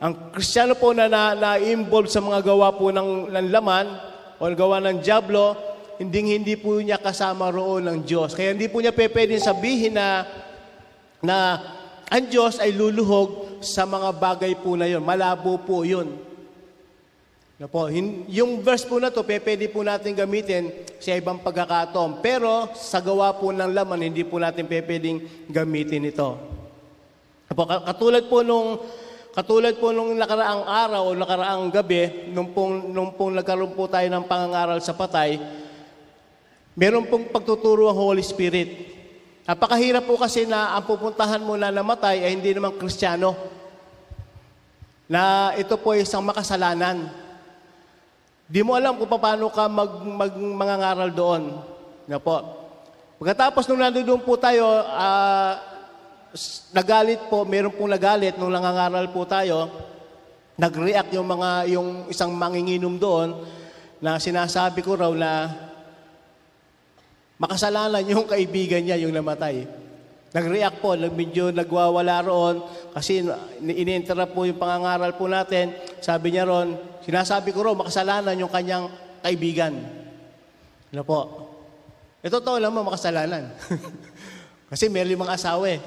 [0.00, 4.09] Ang Kristiyano po na, na, na-involve sa mga gawa po ng, ng laman
[4.40, 5.52] o gawa ng Diablo,
[6.00, 8.32] hindi hindi po niya kasama roon ng Diyos.
[8.32, 10.24] Kaya hindi po niya pwedeng sabihin na,
[11.20, 11.60] na
[12.08, 15.04] ang Diyos ay luluhog sa mga bagay po na yon.
[15.04, 16.16] Malabo po yun.
[17.60, 17.92] Na po,
[18.32, 22.24] yung verse po na to, pwede po natin gamitin sa ibang pagkakataon.
[22.24, 25.20] Pero sa gawa po ng laman, hindi po natin pwedeng
[25.52, 26.40] gamitin ito.
[27.52, 28.80] Po, katulad po nung
[29.30, 34.06] katulad po nung nakaraang araw o nakaraang gabi, nung pong, nung pong nagkaroon po tayo
[34.10, 35.38] ng pangangaral sa patay,
[36.74, 38.98] meron pong pagtuturo ang Holy Spirit.
[39.46, 43.34] Napakahirap po kasi na ang pupuntahan mo na namatay ay hindi naman kristyano.
[45.10, 47.10] Na ito po ay isang makasalanan.
[48.50, 51.42] Di mo alam kung paano ka mag, mag mangangaral doon.
[52.06, 52.42] Na po.
[53.22, 55.69] Pagkatapos nung nandoon po tayo, uh,
[56.70, 59.66] nagalit po, meron pong nagalit nung nangangaral po tayo,
[60.54, 63.34] nag-react yung mga yung isang manginginom doon
[63.98, 65.48] na sinasabi ko raw na
[67.40, 69.64] makasalanan yung kaibigan niya yung namatay.
[70.30, 72.62] Nag-react po, medyo nagwawala roon
[72.94, 73.26] kasi
[73.58, 75.74] ini-interrupt po yung pangangaral po natin.
[75.98, 78.86] Sabi niya roon, sinasabi ko raw makasalanan yung kanyang
[79.26, 79.74] kaibigan.
[80.94, 81.20] Ano po?
[82.22, 83.50] Ito to lang mo makasalanan.
[84.70, 85.80] Kasi meron yung mga asawa eh.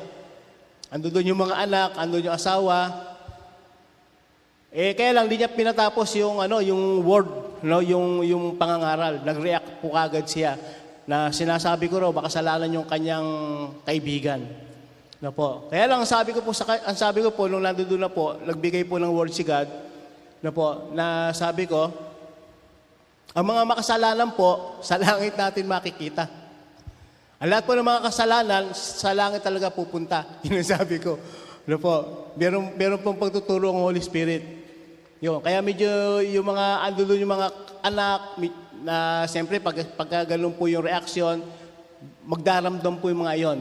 [0.94, 2.94] Ando doon yung mga anak, ando yung asawa.
[4.70, 7.26] Eh kaya lang di niya pinatapos yung ano, yung word,
[7.66, 9.26] no, yung yung pangangaral.
[9.26, 10.54] Nag-react po kagad siya
[11.10, 13.26] na sinasabi ko raw baka kasalanan yung kanyang
[13.82, 14.46] kaibigan.
[15.18, 15.66] No po.
[15.74, 18.38] Kaya lang ang sabi ko po sa ang sabi ko po nung nandoon na po,
[18.46, 19.66] nagbigay po ng word si God
[20.46, 21.90] na po na sabi ko
[23.34, 26.43] ang mga makasalanan po sa langit natin makikita.
[27.44, 30.24] Ang lahat po ng mga kasalanan sa langit talaga pupunta.
[30.48, 31.20] Yun ang sabi ko.
[31.68, 31.94] Ano po?
[32.40, 34.48] Meron, meron pong pagtuturo ng Holy Spirit.
[35.20, 35.44] Yun.
[35.44, 37.48] Kaya medyo yung mga ando yung mga
[37.84, 38.40] anak
[38.80, 40.24] na siyempre pag, pagka
[40.56, 41.44] po yung reaction,
[42.24, 43.60] magdaramdam po yung mga yon.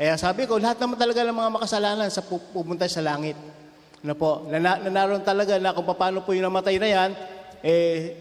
[0.00, 3.36] Kaya sabi ko, lahat naman talaga ng mga makasalanan sa pupunta sa langit.
[4.00, 7.10] Ano po, na, na naroon talaga na kung paano po yung namatay na yan,
[7.60, 8.16] eh,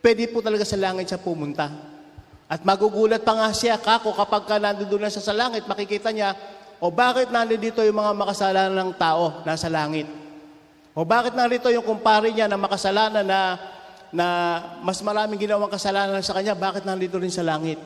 [0.00, 1.97] pwede po talaga sa langit siya pumunta.
[2.48, 6.32] At magugulat pa nga siya, kako, kapag ka nandoon na siya sa langit, makikita niya,
[6.80, 10.08] o bakit nandito yung mga makasalanan ng tao nasa langit?
[10.96, 13.40] O bakit narito yung kumpare niya na makasalanan na,
[14.08, 14.26] na
[14.80, 17.76] mas maraming ginawang kasalanan sa kanya, bakit nandito rin sa langit?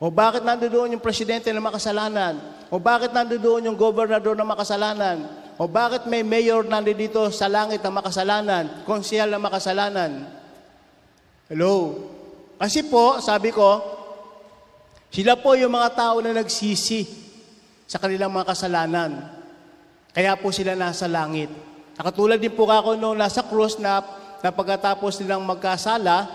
[0.00, 2.40] O bakit nandoon yung presidente na makasalanan?
[2.72, 5.28] O bakit nandoon yung gobernador na makasalanan?
[5.60, 8.64] O bakit may mayor nandito sa langit na makasalanan?
[8.88, 10.24] Konsehal na makasalanan?
[11.52, 12.08] Hello?
[12.60, 13.80] Kasi po, sabi ko,
[15.08, 17.08] sila po yung mga tao na nagsisi
[17.88, 19.16] sa kanilang mga kasalanan.
[20.12, 21.48] Kaya po sila nasa langit.
[21.96, 24.04] Nakatulad din po ako nung nasa cross na,
[24.44, 26.28] na pagkatapos nilang magkasala,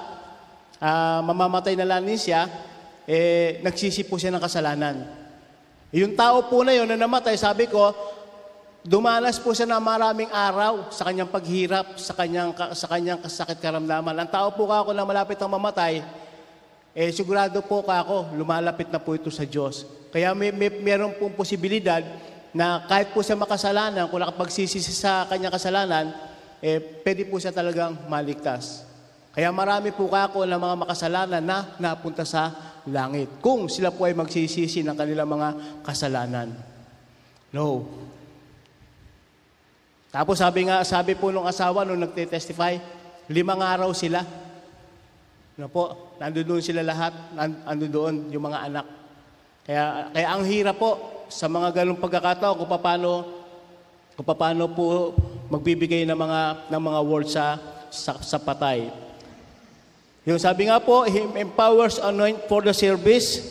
[0.81, 2.49] uh, mamamatay na lang siya,
[3.05, 5.05] eh, nagsisi po siya ng kasalanan.
[5.93, 7.93] Yung tao po na yun na namatay, sabi ko,
[8.86, 14.13] dumanas po siya ng maraming araw sa kanyang paghirap, sa kanyang, sa kanyang sakit karamdaman.
[14.13, 16.06] Ang tao po ako na malapit ang mamatay,
[16.93, 19.89] eh sigurado po ako, lumalapit na po ito sa Diyos.
[20.13, 22.06] Kaya may, may meron pong posibilidad
[22.56, 26.06] na kahit po siya makasalanan, kung nakapagsisisi sa kanyang kasalanan,
[26.62, 28.86] eh pwede po siya talagang maligtas.
[29.36, 32.56] Kaya marami po kako ng mga makasalanan na napunta sa
[32.88, 33.28] langit.
[33.43, 35.50] Kung sila po ay magsisisi ng kanilang mga
[35.84, 36.56] kasalanan.
[37.52, 37.84] No.
[40.15, 42.80] Tapos sabi nga, sabi po nung asawa nung nagte-testify,
[43.28, 44.23] limang araw sila.
[45.60, 48.88] No po, nandoon sila lahat, nandoon yung mga anak.
[49.67, 50.91] Kaya, kaya ang hirap po
[51.28, 53.12] sa mga ganong pagkakataon kung paano
[54.15, 55.12] kung paano po
[55.51, 57.60] magbibigay ng mga ng mga words sa,
[57.91, 58.88] sa, sa patay.
[60.23, 63.43] Yung sabi nga po, He empowers anoint for the service.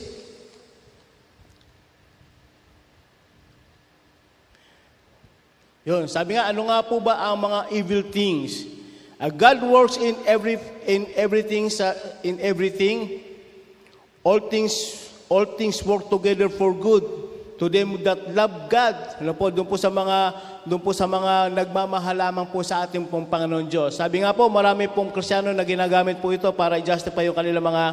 [5.85, 8.65] Yun, sabi nga, ano nga po ba ang mga evil things?
[9.21, 10.57] Uh, God works in every
[10.89, 11.93] in everything sa
[12.25, 13.21] in everything.
[14.25, 14.73] All things
[15.29, 17.05] all things work together for good
[17.61, 18.97] to them that love God.
[19.21, 23.05] Ano po, doon po sa mga doon po sa mga nagmamahal lamang po sa ating
[23.07, 24.01] pong Panginoon Diyos.
[24.01, 27.85] Sabi nga po, marami pong Kristiyano na ginagamit po ito para i-justify yung kanilang mga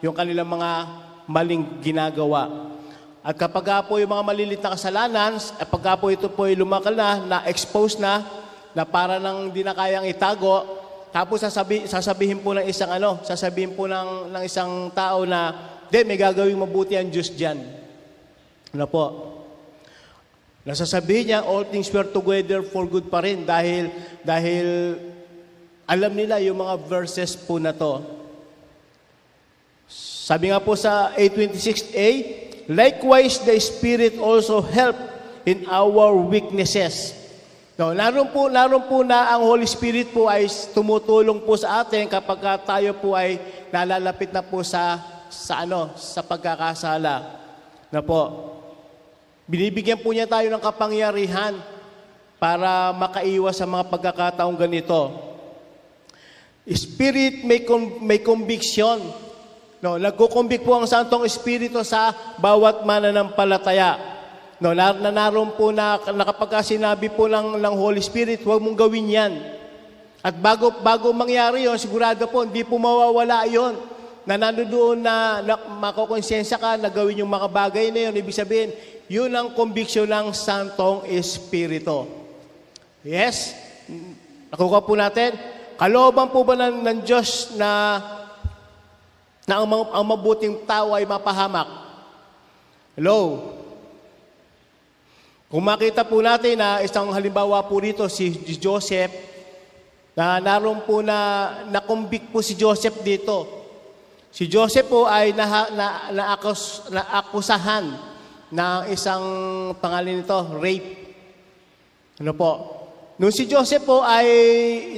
[0.00, 0.70] yung kanilang mga
[1.28, 2.73] maling ginagawa.
[3.24, 6.92] At kapag po yung mga malilit na kasalanan, at pag po ito po ay lumakal
[6.92, 8.20] na, na-expose na,
[8.76, 13.72] na para nang hindi na kayang itago, tapos sasabi, sasabihin po ng isang ano, sasabihin
[13.72, 15.56] po ng, ng isang tao na,
[15.88, 17.64] di, may gagawing mabuti ang Diyos dyan.
[18.76, 19.04] Ano po?
[20.68, 23.88] Nasasabihin niya, all things work together for good pa rin dahil,
[24.20, 25.00] dahil
[25.88, 28.04] alam nila yung mga verses po na to.
[30.24, 32.08] Sabi nga po sa 826a,
[32.70, 34.96] Likewise, the Spirit also help
[35.44, 37.12] in our weaknesses.
[37.74, 42.06] No, naroon po, naroon po na ang Holy Spirit po ay tumutulong po sa atin
[42.06, 43.36] kapag tayo po ay
[43.74, 45.02] nalalapit na po sa
[45.34, 47.14] sa ano, sa pagkakasala.
[47.90, 48.54] Na po.
[49.44, 51.58] Binibigyan po niya tayo ng kapangyarihan
[52.38, 55.10] para makaiwas sa mga pagkakataong ganito.
[56.64, 57.60] Spirit may,
[58.00, 59.02] may conviction.
[59.84, 64.00] No, nagkukumbik po ang Santong Espiritu sa bawat mananampalataya.
[64.56, 68.64] No, na, na naroon po na, na kapag sinabi po ng, ng Holy Spirit, huwag
[68.64, 69.36] mong gawin yan.
[70.24, 73.76] At bago, bago mangyari yon sigurado po, hindi po mawawala yon
[74.24, 78.16] na nandoon na, na makokonsensya ka na gawin yung mga bagay na yun.
[78.24, 78.72] Ibig sabihin,
[79.04, 82.08] yun ang conviction ng Santong Espiritu.
[83.04, 83.52] Yes?
[84.48, 85.36] Nakuha po natin.
[85.76, 88.00] Kalooban po ba ng, ng Diyos na,
[89.44, 91.68] na ang, ang mabuting tao ay mapahamak?
[92.96, 93.52] Hello?
[95.52, 99.12] Kung makita po natin na isang halimbawa po rito si Joseph,
[100.14, 103.66] na naroon po na nakumbik po si Joseph dito.
[104.34, 107.86] Si Joseph po ay na, na, na, akus, na akusahan
[108.50, 109.22] ng isang
[109.78, 110.90] pangalan nito, rape.
[112.22, 112.50] Ano po?
[113.18, 114.26] Nung si Joseph po ay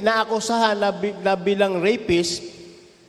[0.01, 0.89] inaakusahan na,
[1.21, 2.56] na bilang rapist,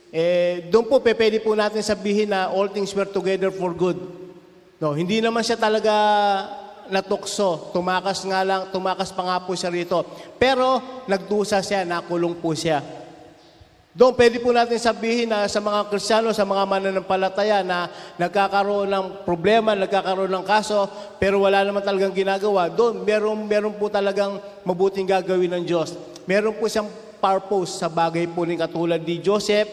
[0.09, 3.97] eh, doon po pwede po natin sabihin na all things were together for good.
[4.81, 5.93] No, hindi naman siya talaga
[6.89, 7.69] natukso.
[7.69, 10.01] Tumakas nga lang, tumakas pa nga po siya rito.
[10.41, 12.81] Pero nagdusa siya, nakulong po siya.
[13.89, 17.89] Doon, pwede po natin sabihin na sa mga Kristiyano, sa mga mananampalataya na
[18.21, 20.87] nagkakaroon ng problema, nagkakaroon ng kaso,
[21.17, 22.69] pero wala naman talagang ginagawa.
[22.69, 25.97] Doon, meron, meron po talagang mabuting gagawin ng Diyos.
[26.29, 26.87] Meron po siyang
[27.19, 29.67] purpose sa bagay po ni katulad ni Joseph.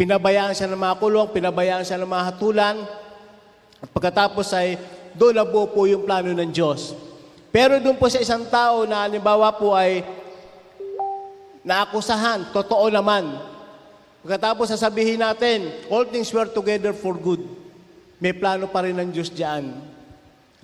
[0.00, 2.88] Pinabayaan siya ng mga kulong, pinabayaan siya ng mga hatulan.
[3.84, 4.80] At pagkatapos ay
[5.12, 6.96] doon nabuo po yung plano ng Diyos.
[7.52, 10.00] Pero doon po sa isang tao na halimbawa po ay
[11.60, 13.28] naakusahan, totoo naman.
[14.24, 17.44] Pagkatapos sasabihin natin, all things were together for good.
[18.16, 19.68] May plano pa rin ng Diyos diyan.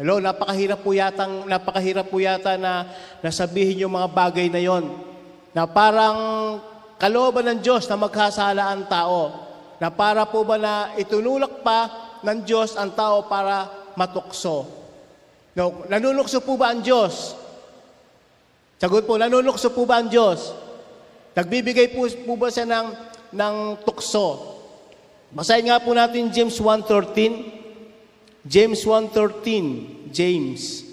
[0.00, 2.88] Hello, napakahirap po yata, napakahirap po yata na
[3.20, 4.96] nasabihin yung mga bagay na yon.
[5.52, 6.16] Na parang
[6.96, 9.44] kalooban ng Diyos na magkasala ang tao.
[9.76, 11.80] Na para po ba na itunulak pa
[12.24, 14.64] ng Diyos ang tao para matukso.
[15.56, 17.36] No, nanunukso po ba ang Diyos?
[18.76, 20.52] Sagot po, nanunukso po ba ang Diyos?
[21.32, 22.88] Nagbibigay po, po ba siya ng,
[23.32, 24.56] ng tukso?
[25.32, 28.44] Basahin nga po natin James 1.13.
[28.44, 30.12] James 1.13.
[30.12, 30.85] James.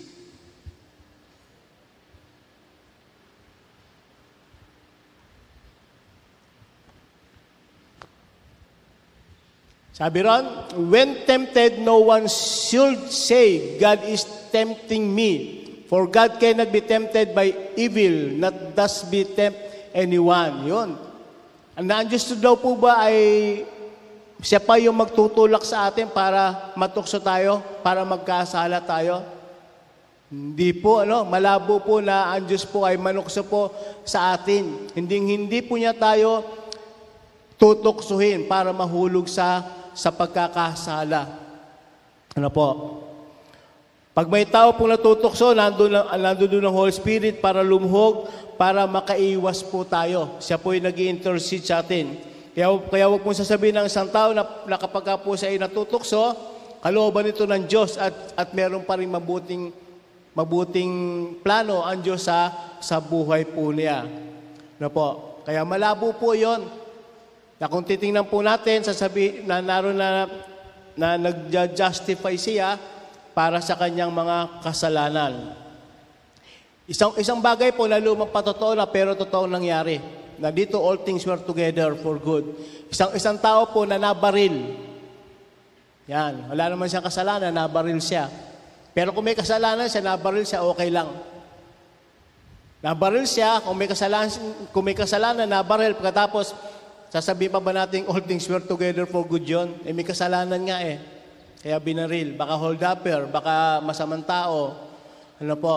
[9.93, 15.61] Sabi ron, when tempted, no one should say, God is tempting me.
[15.85, 19.61] For God cannot be tempted by evil, not thus be tempt
[19.93, 20.65] anyone.
[20.65, 20.97] Yun.
[21.77, 23.17] Ang nandiyos daw po ba ay
[24.41, 29.21] siya pa yung magtutulak sa atin para matukso tayo, para magkasala tayo?
[30.33, 33.69] Hindi po, ano, malabo po na ang Diyos po ay manukso po
[34.01, 34.89] sa atin.
[34.97, 36.41] Hindi, hindi po niya tayo
[37.61, 39.61] tutuksuhin para mahulog sa
[39.93, 41.21] sa pagkakasala.
[42.33, 42.67] Ano po?
[44.13, 48.29] Pag may tao pong natutukso, nandun, nandun doon ang Holy Spirit para lumhog,
[48.61, 50.37] para makaiwas po tayo.
[50.37, 52.13] Siya po yung nag intercede sa atin.
[52.53, 55.57] Kaya, kaya huwag pong sasabihin ng isang tao na, na kapag ka po siya ay
[55.57, 56.37] natutukso,
[56.85, 59.73] kalooban ito ng Diyos at, at meron pa rin mabuting,
[60.37, 60.93] mabuting
[61.41, 64.05] plano ang Diyos sa, sa buhay po niya.
[64.77, 65.07] Ano po?
[65.41, 66.82] Kaya malabo po yon
[67.63, 70.27] na kung titingnan po natin, sasabi, na naroon na,
[70.99, 72.75] na nag-justify siya
[73.31, 75.55] para sa kanyang mga kasalanan.
[76.83, 80.03] Isang, isang bagay po na lumang patotoo na pero totoo nangyari.
[80.43, 82.51] Na dito all things were together for good.
[82.91, 84.75] Isang, isang tao po na nabaril.
[86.11, 88.27] Yan, wala naman siyang kasalanan, nabaril siya.
[88.91, 91.15] Pero kung may kasalanan siya, nabaril siya, okay lang.
[92.83, 94.27] Nabaril siya, kung may kasalanan,
[94.75, 96.72] kung may kasalanan nabaril, pagkatapos
[97.13, 99.77] Sasabihin pa ba natin all things were together for good yun?
[99.85, 100.97] Eh, may kasalanan nga eh.
[101.61, 102.33] Kaya binaril.
[102.33, 104.73] Baka hold upper, baka masamang tao.
[105.37, 105.75] Ano po?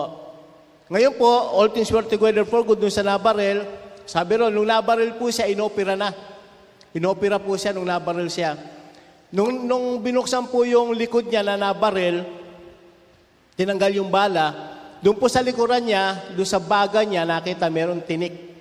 [0.89, 3.69] Ngayon po, all things were together for good nung sa nabaril,
[4.09, 6.09] sabi ron, nung nabaril po siya, inopera na.
[6.97, 8.57] Inopera po siya nung nabaril siya.
[9.29, 12.25] Nung, nung binuksan po yung likod niya na nabaril,
[13.53, 14.73] tinanggal yung bala,
[15.05, 18.56] doon po sa likuran niya, doon sa baga niya, nakita meron tinik.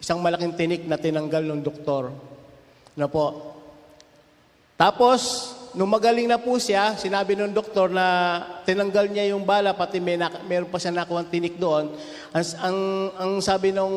[0.00, 2.08] Isang malaking tinik na tinanggal ng doktor.
[2.96, 3.52] Na po.
[4.80, 10.00] Tapos, nung magaling na po siya, sinabi ng doktor na tinanggal niya yung bala, pati
[10.00, 11.92] may nak- meron pa siya nakuha tinik doon.
[12.32, 12.78] Ang, ang,
[13.20, 13.92] ang sabi nung,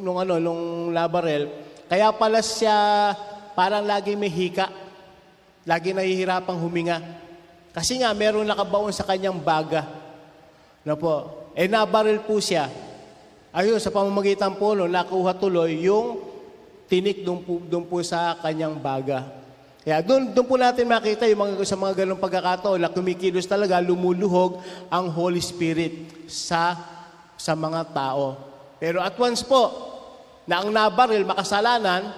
[0.00, 1.52] nung, ano, nung labarel,
[1.86, 3.12] kaya pala siya
[3.52, 4.72] parang lagi may hika.
[5.66, 7.02] Lagi nahihirapang huminga.
[7.76, 9.84] Kasi nga, meron nakabaon sa kanyang baga.
[10.86, 11.44] Na po.
[11.52, 12.70] Eh, nabaril po siya.
[13.56, 16.20] Ayun, sa pamamagitan po, no, nakuha tuloy yung
[16.92, 19.32] tinik doon po, doon po sa kanyang baga.
[19.80, 23.80] Kaya doon, doon po natin makita yung mga, sa mga ganong pagkakataon na kumikilos talaga,
[23.80, 24.60] lumuluhog
[24.92, 26.76] ang Holy Spirit sa,
[27.40, 28.36] sa mga tao.
[28.76, 29.72] Pero at once po,
[30.44, 32.12] na ang nabaril, makasalanan,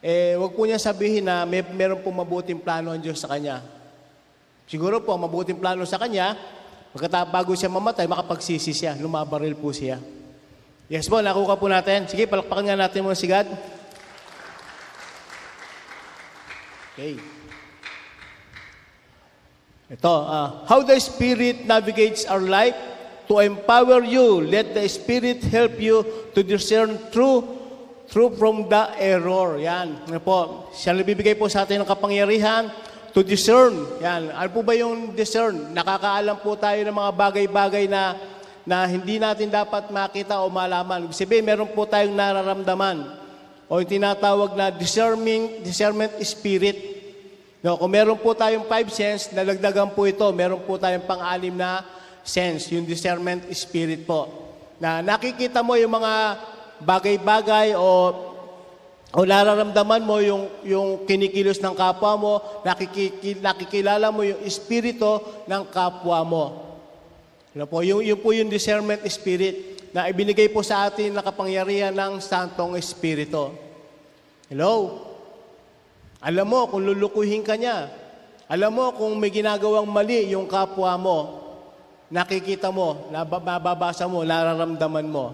[0.00, 3.60] eh, wag po niya sabihin na may, meron pong mabuting plano ang Diyos sa kanya.
[4.64, 6.32] Siguro po, mabuting plano sa kanya,
[6.96, 10.15] pagkatapos bago siya mamatay, makapagsisi siya, lumabaril po siya.
[10.86, 12.06] Yes po, nakuha po natin.
[12.06, 13.50] Sige, palakpakan nga natin muna si God.
[16.94, 17.18] Okay.
[19.90, 22.78] Ito, uh, how the Spirit navigates our life
[23.26, 24.46] to empower you.
[24.46, 26.06] Let the Spirit help you
[26.38, 27.42] to discern true
[28.06, 29.58] true from the error.
[29.58, 30.06] Yan.
[30.06, 32.70] Ano po, siya nagbibigay po sa atin ng kapangyarihan
[33.10, 33.74] to discern.
[33.98, 34.30] Yan.
[34.30, 35.74] Ano po ba yung discern?
[35.74, 38.14] Nakakaalam po tayo ng mga bagay-bagay na
[38.66, 41.06] na hindi natin dapat makita o malaman.
[41.14, 43.14] Sabihin, meron po tayong nararamdaman
[43.70, 46.98] o yung tinatawag na discerning, discernment spirit.
[47.62, 50.26] No, kung meron po tayong five sense, nalagdagan po ito.
[50.34, 51.86] Meron po tayong pang-anim na
[52.26, 54.26] sense, yung discernment spirit po.
[54.82, 56.12] Na nakikita mo yung mga
[56.82, 57.86] bagay-bagay o
[59.16, 62.32] o nararamdaman mo yung, yung kinikilos ng kapwa mo,
[63.40, 66.65] nakikilala mo yung espiritu ng kapwa mo.
[67.56, 71.88] Ano po, yung, yung po yung discernment spirit na ibinigay po sa atin na kapangyarihan
[71.88, 73.48] ng Santong Espiritu.
[74.52, 75.00] Hello?
[76.20, 77.88] Alam mo kung lulukuhin ka niya.
[78.44, 81.18] Alam mo kung may ginagawang mali yung kapwa mo.
[82.12, 85.32] Nakikita mo, nababasa mo, nararamdaman mo.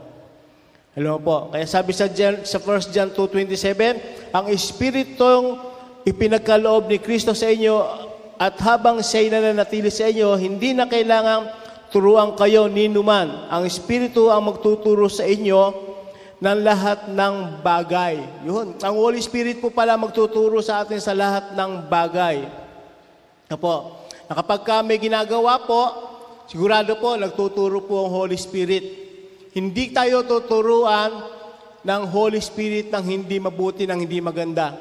[0.95, 1.51] Hello po.
[1.51, 5.59] Kaya sabi sa, Jan, sa 1 John 2.27, ang Espiritong
[6.07, 7.83] ipinagkaloob ni Kristo sa inyo
[8.39, 11.62] at habang siya'y nananatili sa inyo, hindi na kailangang
[11.93, 13.53] turuan kayo ni numan.
[13.53, 15.93] Ang Espiritu ang magtuturo sa inyo
[16.43, 18.19] ng lahat ng bagay.
[18.49, 18.81] Yun.
[18.81, 22.49] Ang Holy Spirit po pala magtuturo sa atin sa lahat ng bagay.
[23.47, 24.03] Apo.
[24.27, 25.83] Na kapag ka may ginagawa po,
[26.49, 29.05] sigurado po, nagtuturo po ang Holy Spirit.
[29.53, 31.13] Hindi tayo tuturuan
[31.85, 34.75] ng Holy Spirit ng hindi mabuti, ng hindi maganda.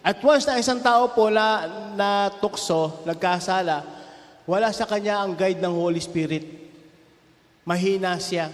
[0.04, 1.64] At once na isang tao po na,
[1.96, 3.80] na tukso, nagkasala,
[4.44, 6.44] wala sa kanya ang guide ng Holy Spirit.
[7.64, 8.52] Mahina siya.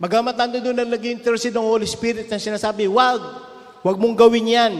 [0.00, 3.20] Magamat nandun doon na nag-intercede ng Holy Spirit na sinasabi, wag,
[3.84, 4.72] wag mong gawin yan.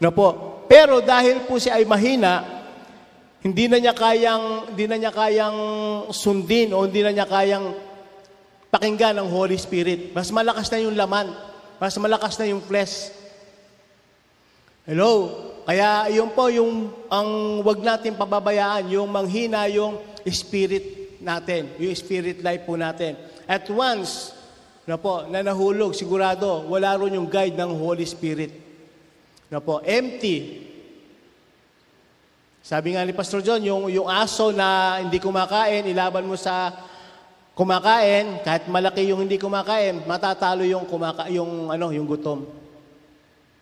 [0.00, 0.56] Na po.
[0.72, 2.61] Pero dahil po siya ay mahina,
[3.42, 5.58] hindi na niya kayang hindi na niya kayang
[6.14, 7.74] sundin o hindi na niya kayang
[8.70, 10.14] pakinggan ng Holy Spirit.
[10.14, 11.28] Mas malakas na yung laman.
[11.82, 13.10] Mas malakas na yung flesh.
[14.86, 15.28] Hello?
[15.66, 22.42] Kaya yun po yung ang wag natin pababayaan, yung manghina yung spirit natin, yung spirit
[22.42, 23.14] life po natin.
[23.46, 24.34] At once
[24.82, 28.50] na po, na nahulog, sigurado, wala ron yung guide ng Holy Spirit.
[29.46, 30.70] Na po, empty.
[32.62, 36.70] Sabi nga ni Pastor John, yung, yung aso na hindi kumakain, ilaban mo sa
[37.58, 42.46] kumakain, kahit malaki yung hindi kumakain, matatalo yung, kumaka, yung, ano, yung gutom.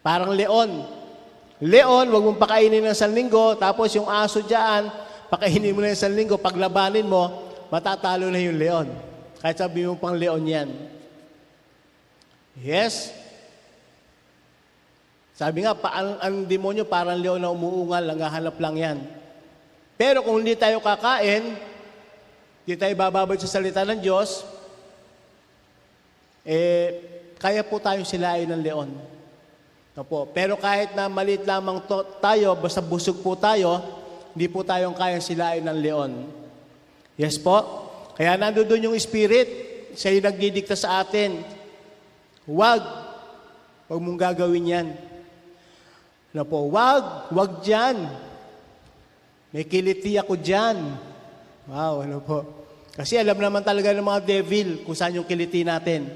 [0.04, 0.84] Parang leon.
[1.64, 4.92] Leon, wag mong pakainin ng isang linggo, tapos yung aso dyan,
[5.32, 8.88] pakainin mo na ng isang linggo, paglabanin mo, matatalo na yung leon.
[9.40, 10.68] Kahit sabi mo pang leon yan.
[12.60, 13.19] Yes?
[15.40, 18.98] Sabi nga, pa, ang, ang demonyo parang leon na umuungal, nanghahanap lang yan.
[19.96, 21.56] Pero kung hindi tayo kakain,
[22.60, 24.44] hindi tayo bababad sa salita ng Diyos,
[26.44, 26.92] eh,
[27.40, 28.92] kaya po tayong silain ng leon.
[29.96, 30.28] Opo.
[30.28, 33.80] Pero kahit na maliit lamang to, tayo, basta busog po tayo,
[34.36, 36.12] hindi po tayong kayang silain ng leon.
[37.16, 37.64] Yes po?
[38.12, 39.48] Kaya nandoon yung Spirit,
[39.96, 41.40] siya yung nagdidikta sa atin.
[42.44, 42.84] Huwag,
[43.88, 44.88] huwag mong gagawin yan.
[46.30, 48.06] Ano po, wag, wag dyan.
[49.50, 50.78] May kiliti ako dyan.
[51.66, 52.38] Wow, ano po.
[52.94, 56.06] Kasi alam naman talaga ng mga devil kung saan yung kiliti natin.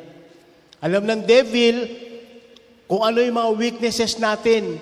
[0.78, 1.76] Alam ng devil
[2.86, 4.78] kung ano yung mga weaknesses natin.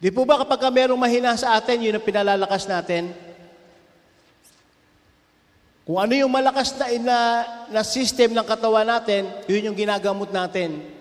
[0.00, 3.12] Di po ba kapag ka merong mahina sa atin, yun ang pinalalakas natin?
[5.84, 7.18] Kung ano yung malakas na, na,
[7.68, 10.99] na system ng katawan natin, yun yung ginagamot natin.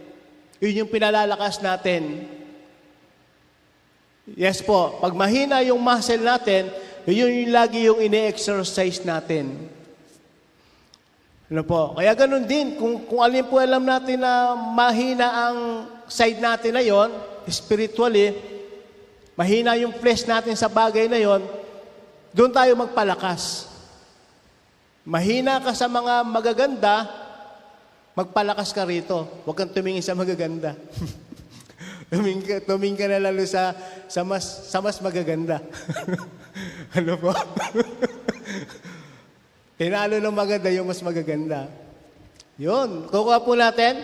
[0.60, 2.28] Yun yung pinalalakas natin.
[4.36, 6.70] Yes po, pag mahina yung muscle natin,
[7.08, 9.56] yun yung lagi yung ine-exercise natin.
[11.50, 11.98] Ano po?
[11.98, 15.58] Kaya ganun din, kung, kung alin po alam natin na mahina ang
[16.06, 17.10] side natin na yon,
[17.50, 18.38] spiritually,
[19.34, 21.42] mahina yung flesh natin sa bagay na yon,
[22.30, 23.66] doon tayo magpalakas.
[25.02, 27.10] Mahina ka sa mga magaganda,
[28.20, 29.48] magpalakas ka rito.
[29.48, 30.76] Huwag kang tumingin sa magaganda.
[32.12, 33.72] tumingin, ka, tumingin ka na lalo sa,
[34.12, 35.64] sa, mas, sa mas magaganda.
[37.00, 37.32] ano po?
[39.80, 41.72] Tinalo ng maganda yung mas magaganda.
[42.60, 44.04] Yun, kukuha po natin.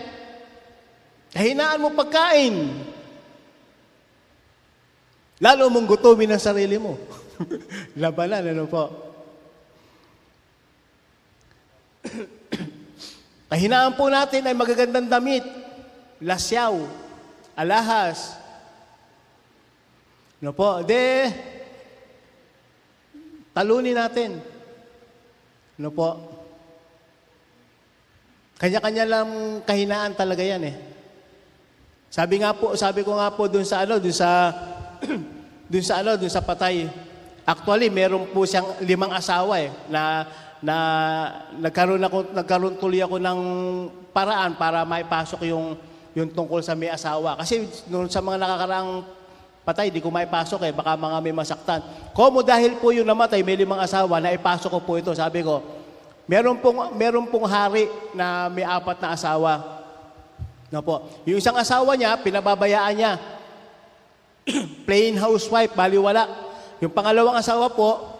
[1.36, 2.56] Kahinaan mo pagkain.
[5.36, 6.96] Lalo mong gutumin ang sarili mo.
[8.00, 9.06] Labanan, ano po?
[13.46, 15.46] Kahinaan po natin ay magagandang damit,
[16.18, 16.82] lasyaw,
[17.54, 18.34] alahas.
[20.42, 20.82] Ano po?
[20.82, 21.30] De,
[23.54, 24.42] talunin natin.
[25.78, 26.08] Ano po?
[28.58, 29.28] Kanya-kanya lang
[29.62, 30.76] kahinaan talaga yan eh.
[32.10, 34.50] Sabi nga po, sabi ko nga po dun sa ano, dun sa
[35.70, 36.88] dun sa ano, dun sa patay.
[37.46, 40.26] Actually, meron po siyang limang asawa eh na
[40.66, 40.76] na
[41.62, 43.40] nagkaroon ako nagkaroon tuloy ako ng
[44.10, 45.78] paraan para maipasok yung
[46.16, 47.38] yung tungkol sa may asawa.
[47.38, 49.04] Kasi noon sa mga nakakaraang
[49.62, 51.84] patay, di ko maipasok eh, baka mga may masaktan.
[52.16, 55.60] Komo dahil po yung namatay, may limang asawa, na ipasok ko po ito, sabi ko,
[56.24, 59.52] meron pong, meron pong hari na may apat na asawa.
[60.72, 61.04] No po.
[61.28, 63.12] Yung isang asawa niya, pinababayaan niya.
[64.88, 66.24] Plain housewife, baliwala.
[66.80, 68.15] Yung pangalawang asawa po,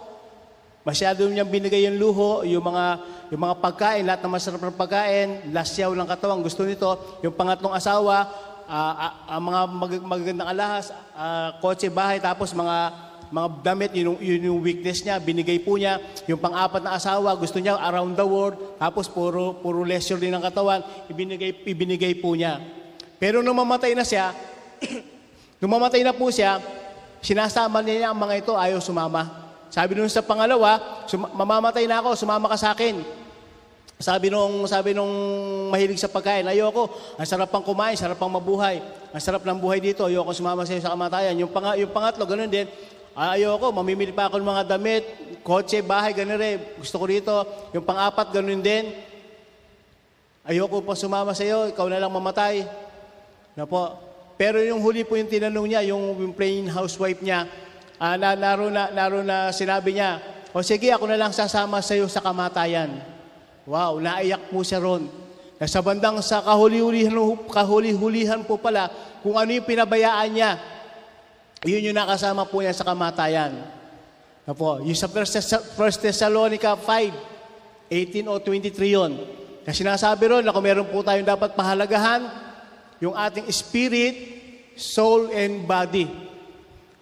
[0.87, 3.03] masyado niyang binigay yung luho, yung mga,
[3.35, 7.19] yung mga pagkain, lahat ng masarap ng pagkain, lasyaw ng katawan, gusto nito.
[7.27, 8.31] Yung pangatlong asawa,
[8.71, 8.95] uh,
[9.27, 14.63] uh, mga mag- magagandang alahas, uh, kotse, bahay, tapos mga mga damit, yun, yun yung
[14.63, 15.99] weakness niya, binigay po niya.
[16.31, 20.39] Yung pang-apat na asawa, gusto niya around the world, tapos puro, puro leisure din ng
[20.39, 20.79] katawan,
[21.11, 22.63] ibinigay, ibinigay po niya.
[23.19, 24.31] Pero nung mamatay na siya,
[25.59, 26.63] nung mamatay na po siya,
[27.19, 29.46] sinasama niya ang mga ito, ayaw sumama.
[29.71, 31.05] Sabi nung sa pangalawa,
[31.35, 33.03] mamamatay na ako, sumama ka sa akin.
[33.97, 35.09] Sabi nung, sabi nung
[35.73, 38.77] mahilig sa pagkain, ayoko, ang sarap pang kumain, sarap pang mabuhay.
[39.17, 41.33] Ang sarap ng buhay dito, ayoko sumama sa iyo sa kamatayan.
[41.41, 42.69] Yung, pang, yung pangatlo, ganun din,
[43.17, 45.05] ayoko, mamimili pa ako ng mga damit,
[45.41, 46.61] kotse, bahay, ganun rin.
[46.77, 47.35] Gusto ko dito.
[47.73, 48.93] Yung pang-apat, ganun din.
[50.45, 52.69] Ayoko pa sumama sa iyo, ikaw na lang mamatay.
[53.57, 53.97] Na po.
[54.37, 57.49] Pero yung huli po yung tinanong niya, yung plain housewife niya,
[58.01, 60.21] uh, na, naro, na, naro na sinabi niya,
[60.57, 62.97] o sige, ako na lang sasama sa iyo sa kamatayan.
[63.69, 65.11] Wow, naiyak po siya ron.
[65.65, 67.13] Sa bandang sa kahuli-hulihan,
[67.49, 68.93] kahuli-hulihan po pala,
[69.25, 70.51] kung ano yung pinabayaan niya,
[71.65, 73.57] yun yung nakasama po niya sa kamatayan.
[74.47, 75.75] Na po, yung sa 1
[76.05, 79.13] Thessalonica 5, 18 o 23 yun.
[79.67, 82.23] Na sinasabi ron na kung meron po tayong dapat pahalagahan,
[83.03, 84.15] yung ating spirit,
[84.79, 86.07] soul, and body.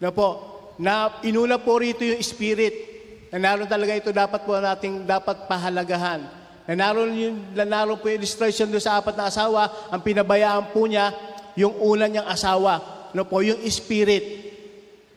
[0.00, 2.92] Na po, na inuna po rito yung spirit.
[3.34, 6.22] Na naroon talaga ito dapat po nating dapat pahalagahan.
[6.64, 10.70] Na naroon, yung, na naroon po yung illustration doon sa apat na asawa, ang pinabayaan
[10.72, 11.12] po niya,
[11.54, 12.82] yung una niyang asawa,
[13.14, 14.42] no po, yung spirit.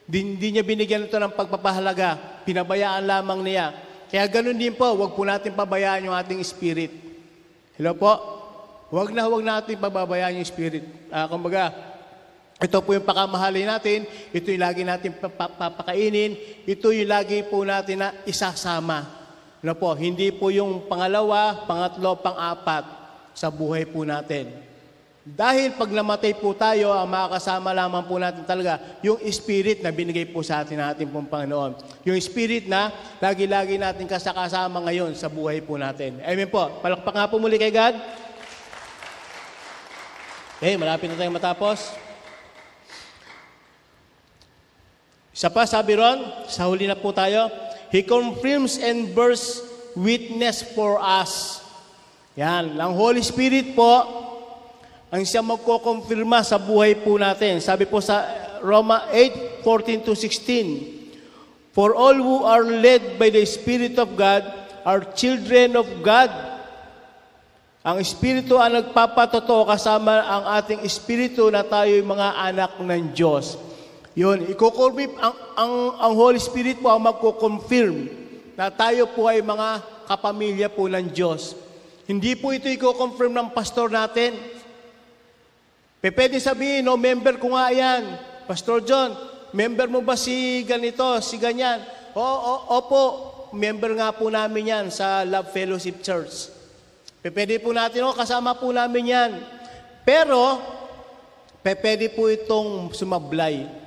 [0.08, 2.42] Hindi niya binigyan ito ng pagpapahalaga.
[2.48, 3.76] Pinabayaan lamang niya.
[4.08, 6.90] Kaya ganun din po, wag po natin pabayaan yung ating spirit.
[7.76, 8.38] Hello po?
[8.88, 10.88] Wag na wag natin pababayaan yung spirit.
[11.12, 11.76] Uh, kumbaga,
[12.58, 16.34] ito po yung pakamahalin natin, ito yung lagi natin papakainin,
[16.66, 19.06] ito yung lagi po natin na isasama.
[19.62, 22.86] Ano po, hindi po yung pangalawa, pangatlo, pang-apat
[23.38, 24.50] sa buhay po natin.
[25.28, 30.24] Dahil pag namatay po tayo, ang makakasama lamang po natin talaga yung spirit na binigay
[30.24, 31.78] po sa atin natin pong Panginoon.
[32.08, 36.24] Yung spirit na lagi-lagi natin kasakasama ngayon sa buhay po natin.
[36.24, 36.80] Amen po.
[36.80, 38.00] Palakpak nga po muli kay God.
[40.58, 42.07] Okay, malapit na tayong matapos.
[45.38, 47.54] Isa pa, sabi ron, sa huli na po tayo,
[47.94, 49.62] He confirms and bears
[49.94, 51.62] witness for us.
[52.34, 52.74] Yan.
[52.74, 54.02] Ang Holy Spirit po,
[55.14, 57.62] ang siya magko-confirma sa buhay po natin.
[57.62, 58.26] Sabi po sa
[58.66, 64.42] Roma 8, 14 to 16, For all who are led by the Spirit of God
[64.82, 66.34] are children of God.
[67.86, 73.67] Ang Espiritu ang nagpapatotoo kasama ang ating Espiritu na tayo'y mga anak ng Diyos.
[74.18, 78.10] Yun, ikukonfirm, ang, ang, ang Holy Spirit po ang magkukonfirm
[78.58, 81.54] na tayo po ay mga kapamilya po ng Diyos.
[82.10, 84.34] Hindi po ito iko-confirm ng pastor natin.
[86.02, 88.18] Pe, Pwede sabihin, no, member ko nga yan.
[88.50, 89.14] Pastor John,
[89.54, 91.86] member mo ba si ganito, si ganyan?
[92.18, 93.04] O, o, opo,
[93.54, 96.50] member nga po namin yan sa Love Fellowship Church.
[97.22, 99.32] Pe, Pwede po natin, oh, kasama po namin yan.
[100.02, 100.58] Pero,
[101.62, 103.86] pe, pwede po itong sumablay.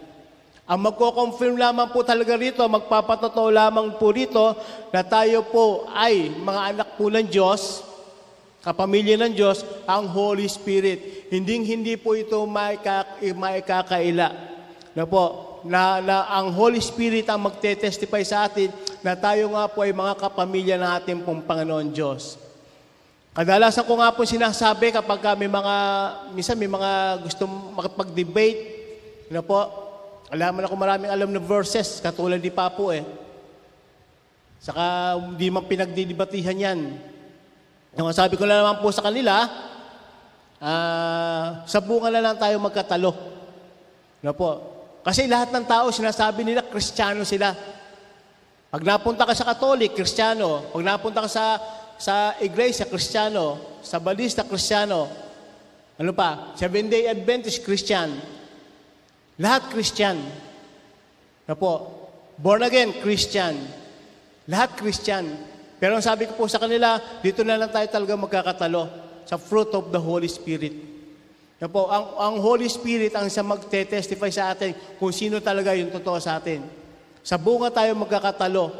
[0.70, 4.54] Ang magko-confirm lamang po talaga rito, magpapatotoo lamang po rito
[4.94, 7.82] na tayo po ay mga anak po ng Diyos,
[8.62, 11.26] kapamilya ng Diyos, ang Holy Spirit.
[11.26, 14.30] Hindi hindi po ito maika- maikakaila.
[14.94, 18.70] Na po, na, na ang Holy Spirit ang magte-testify sa atin
[19.02, 22.38] na tayo nga po ay mga kapamilya ng ating pong Panginoon Diyos.
[23.34, 25.74] Kadalasan ko nga po sinasabi kapag ka may mga,
[26.30, 27.42] minsan may mga gusto
[27.74, 28.78] makapag-debate,
[29.34, 29.89] na po,
[30.30, 33.02] alaman ako maraming alam na verses, katulad ni Papo eh.
[34.62, 36.80] Saka hindi man pinagdidibatihan yan.
[37.98, 39.50] Yung sabi ko na naman po sa kanila,
[40.62, 43.10] ah, sa bunga na lang tayo magkatalo.
[44.22, 44.62] Na po.
[45.02, 47.56] Kasi lahat ng tao sinasabi nila Kristiyano sila.
[48.70, 50.70] Pag napunta ka sa Katolik, Kristiyano.
[50.70, 51.58] Pag napunta ka sa
[52.00, 53.80] sa Iglesia, Kristiyano.
[53.82, 55.08] Sa Balista, Kristiyano.
[56.00, 56.56] Ano pa?
[56.56, 58.39] Seven-day Adventist, Christian.
[59.40, 60.20] Lahat Christian.
[61.48, 61.88] Na po.
[62.36, 63.56] Born again, Christian.
[64.44, 65.24] Lahat Christian.
[65.80, 68.84] Pero ang sabi ko po sa kanila, dito na lang tayo talaga magkakatalo
[69.24, 70.76] sa fruit of the Holy Spirit.
[71.56, 75.88] Na po, ang, ang Holy Spirit ang sa magte-testify sa atin kung sino talaga yung
[75.88, 76.60] totoo sa atin.
[77.24, 78.72] Sa bunga tayo magkakatalo.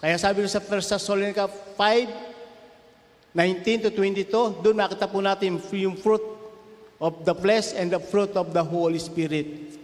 [0.00, 5.96] Kaya sabi nyo sa 1 Thessalonica 5, 19 to 22, doon makita po natin yung
[5.96, 6.33] fruit
[7.04, 9.76] of the flesh and the fruit of the Holy Spirit.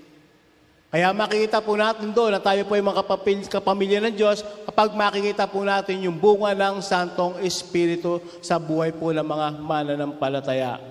[0.91, 3.05] Kaya makikita po natin doon na tayo po ay mga
[3.47, 9.14] kapamilya ng Diyos kapag makikita po natin yung bunga ng Santong Espiritu sa buhay po
[9.14, 10.83] ng mga mananampalataya.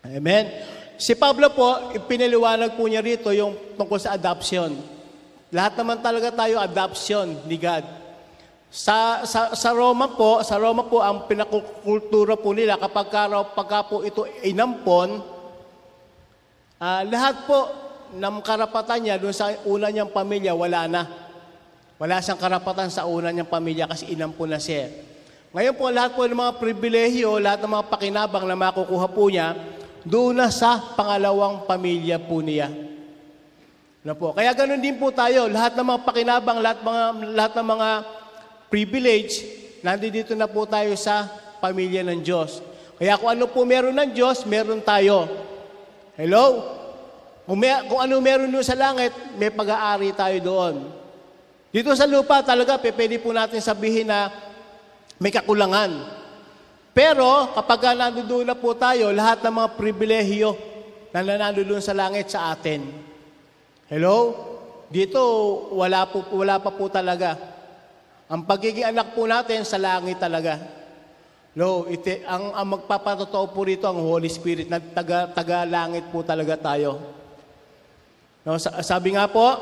[0.00, 0.48] Amen?
[0.96, 4.72] Si Pablo po, ipinaliwanag po niya rito yung tungkol sa adoption.
[5.52, 7.84] Lahat naman talaga tayo adoption ni God.
[8.76, 13.24] Sa, sa, sa Roma po, sa Roma po, ang pinakukultura po nila kapag ka,
[13.56, 15.16] pagka po ito inampon,
[16.76, 17.72] ah, lahat po
[18.12, 21.08] ng karapatan niya doon sa una niyang pamilya, wala na.
[21.96, 24.92] Wala siyang karapatan sa una niyang pamilya kasi inampon na siya.
[25.56, 29.56] Ngayon po, lahat po ng mga pribilehyo, lahat ng mga pakinabang na makukuha po niya,
[30.04, 32.68] doon na sa pangalawang pamilya po niya.
[34.04, 34.36] Na po.
[34.36, 37.90] Kaya ganun din po tayo, lahat ng mga pakinabang, lahat, mga, lahat ng mga
[38.70, 39.44] privilege,
[39.82, 41.26] nandito na po tayo sa
[41.62, 42.62] pamilya ng Diyos.
[42.96, 45.28] Kaya kung ano po meron ng Diyos, meron tayo.
[46.16, 46.74] Hello?
[47.44, 50.74] Kung, may, kung ano meron doon sa langit, may pag-aari tayo doon.
[51.70, 54.32] Dito sa lupa talaga, pwede po natin sabihin na
[55.20, 55.92] may kakulangan.
[56.96, 60.56] Pero kapag ka nandoon na po tayo, lahat ng mga pribilehiyo
[61.12, 62.80] na nandoon sa langit sa atin.
[63.92, 64.32] Hello?
[64.88, 65.20] Dito,
[65.76, 67.36] wala, po, wala pa po talaga.
[68.26, 70.58] Ang pagiging anak po natin sa langit talaga.
[71.56, 76.20] No, ite, ang, ang magpapatotoo po rito ang Holy Spirit na taga, taga langit po
[76.20, 77.00] talaga tayo.
[78.44, 79.56] No, sa- sabi nga po,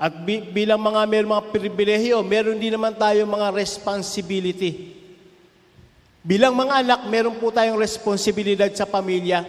[0.00, 4.96] at bi- bilang mga may mga pribilehyo, meron din naman tayo mga responsibility.
[6.20, 9.44] Bilang mga anak, meron po tayong responsibilidad sa pamilya.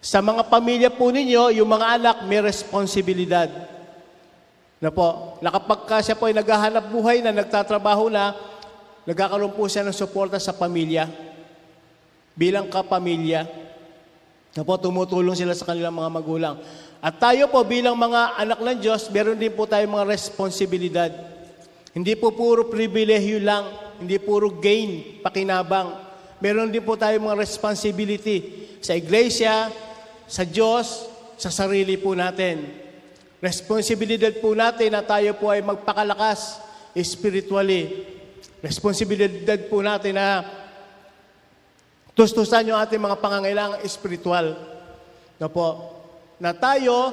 [0.00, 3.48] Sa mga pamilya po ninyo, yung mga anak may responsibilidad.
[4.82, 8.34] Na po, na kapag ka siya po ay naghahanap buhay na nagtatrabaho na,
[9.06, 11.06] nagkakaroon po siya ng suporta sa pamilya.
[12.34, 13.46] Bilang kapamilya.
[14.54, 16.56] Na po, tumutulong sila sa kanilang mga magulang.
[17.04, 21.10] At tayo po bilang mga anak ng Diyos, meron din po tayong mga responsibilidad.
[21.94, 23.70] Hindi po puro pribilehyo lang,
[24.02, 25.94] hindi puro gain, pakinabang.
[26.42, 29.70] Meron din po tayong mga responsibility sa iglesia,
[30.26, 31.06] sa Diyos,
[31.38, 32.83] sa sarili po natin.
[33.44, 36.64] Responsibilidad po natin na tayo po ay magpakalakas
[36.96, 38.08] spiritually.
[38.64, 40.48] Responsibilidad po natin na
[42.16, 44.56] tustusan yung ating mga pangangailangan spiritual.
[45.36, 45.92] Na po,
[46.40, 47.12] na tayo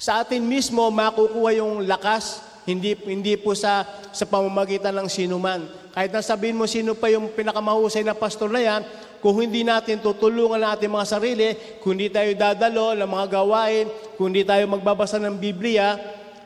[0.00, 3.84] sa atin mismo makukuha yung lakas, hindi hindi po sa
[4.16, 5.60] sa pamamagitan ng sinuman.
[5.92, 8.80] Kahit na sabihin mo sino pa yung pinakamahusay na pastor na yan,
[9.22, 13.86] kung hindi natin tutulungan ang ating mga sarili, kung hindi tayo dadalo ng mga gawain,
[14.18, 15.94] kung hindi tayo magbabasa ng Biblia,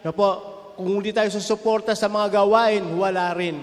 [0.04, 0.28] na po,
[0.76, 3.56] kung hindi tayo susuporta sa mga gawain, wala rin.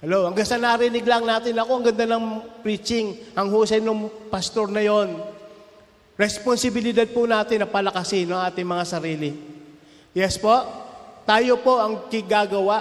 [0.00, 2.24] Hello, hanggang sa narinig lang natin ako, ang ganda ng
[2.64, 5.12] preaching, ang husay ng pastor na yon.
[6.16, 9.36] Responsibilidad po natin na palakasin ang ating mga sarili.
[10.16, 10.64] Yes po,
[11.28, 12.80] tayo po ang gagawa.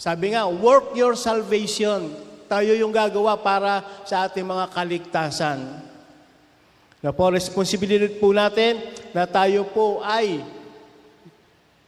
[0.00, 2.23] Sabi nga, work your salvation.
[2.46, 5.60] Tayo yung gagawa para sa ating mga kaligtasan.
[7.04, 8.80] Na po, responsibilidad po natin
[9.12, 10.40] na tayo po ay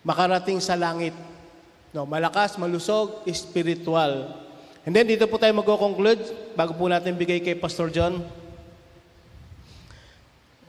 [0.04, 1.16] makarating sa langit.
[1.90, 4.36] No, malakas, malusog, spiritual.
[4.84, 8.22] And then dito po tayo mag-conclude bago po natin bigay kay Pastor John.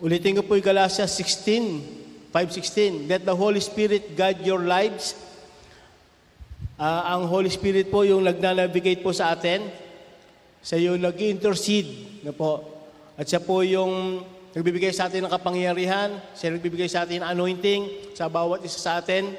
[0.01, 3.09] Ulitin ko po yung Galatians 16, 5.16.
[3.11, 5.13] Let the Holy Spirit guide your lives.
[6.77, 9.65] Uh, ang Holy Spirit po yung nagnanavigate po sa atin.
[10.61, 12.61] Sa yung nag-intercede na po.
[13.17, 14.21] At siya po yung
[14.53, 16.21] nagbibigay sa atin ng kapangyarihan.
[16.37, 19.33] Siya nagbibigay sa atin ng anointing sa bawat isa sa atin.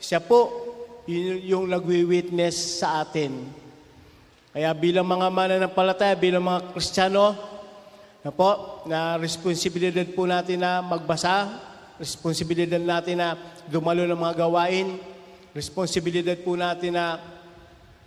[0.00, 0.48] Siya po
[1.04, 3.36] yun yung nagwi-witness sa atin.
[4.56, 7.36] Kaya bilang mga mananampalataya, bilang mga Kristiyano,
[8.24, 11.52] na po, na responsibilidad po natin na magbasa,
[12.00, 13.36] responsibilidad natin na
[13.68, 15.17] dumalo ng mga gawain,
[15.58, 17.18] responsibilidad po natin na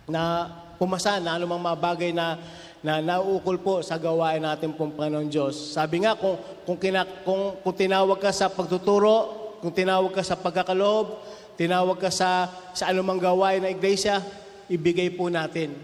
[0.08, 0.48] na
[0.80, 2.40] pumasa na anumang mga bagay na
[2.82, 5.54] na nauukol po sa gawain natin pong Panginoon Diyos.
[5.54, 6.34] Sabi nga, kung,
[6.66, 11.22] kung, kina, kung, kung tinawag ka sa pagtuturo, kung tinawag ka sa pagkakaloob,
[11.54, 14.18] tinawag ka sa, sa anumang gawain ng iglesia,
[14.66, 15.78] ibigay po natin.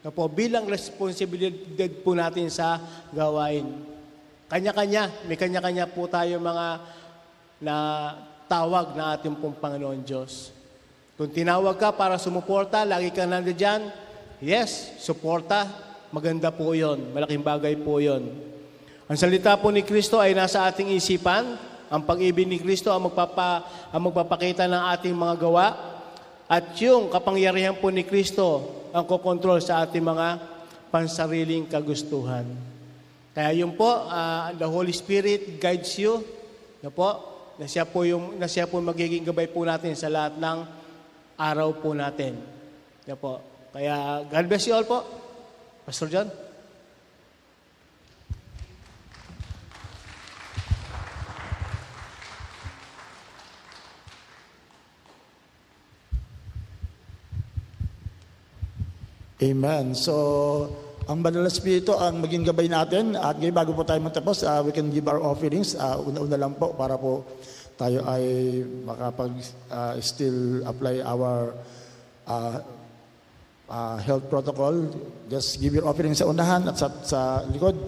[0.00, 1.52] Na po, bilang responsibilidad
[2.00, 2.80] po natin sa
[3.12, 3.68] gawain.
[4.48, 6.66] Kanya-kanya, may kanya-kanya po tayo mga
[7.60, 7.76] na
[8.48, 10.56] tawag na ating pong Panginoon Diyos.
[11.18, 13.90] Kung tinawag ka para sumuporta, lagi ka nandiyan,
[14.38, 15.66] yes, suporta,
[16.14, 18.30] maganda po yon, malaking bagay po yon.
[19.10, 21.58] Ang salita po ni Kristo ay nasa ating isipan,
[21.90, 25.66] ang pag-ibig ni Kristo ang, magpapa, ang magpapakita ng ating mga gawa
[26.46, 30.38] at yung kapangyarihan po ni Kristo ang kokontrol sa ating mga
[30.94, 32.46] pansariling kagustuhan.
[33.34, 36.22] Kaya yun po, uh, the Holy Spirit guides you.
[36.78, 37.10] Na po,
[37.58, 40.77] na siya po yung na siya po magiging gabay po natin sa lahat ng
[41.38, 42.34] araw po natin.
[43.06, 43.38] Na po.
[43.70, 45.06] Kaya God bless you all po.
[45.86, 46.28] Pastor John.
[59.38, 59.94] Amen.
[59.94, 60.66] So,
[61.06, 63.14] ang Banal na Espiritu ang maging gabay natin.
[63.14, 65.78] At ngayon, bago po tayo magtapos, uh, we can give our offerings.
[65.78, 67.22] Uh, una-una lang po para po
[67.78, 69.38] tayo ay makapag
[69.70, 71.54] uh, still apply our
[72.26, 72.58] uh,
[73.70, 74.74] uh, health protocol.
[75.30, 77.78] Just give your offering sa unahan at sa, sa likod.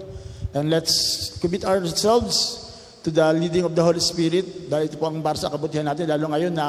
[0.54, 2.70] And let's commit ourselves
[3.02, 6.06] to the leading of the Holy Spirit dahil ito po ang para sa kabutihan natin,
[6.06, 6.68] lalo ngayon na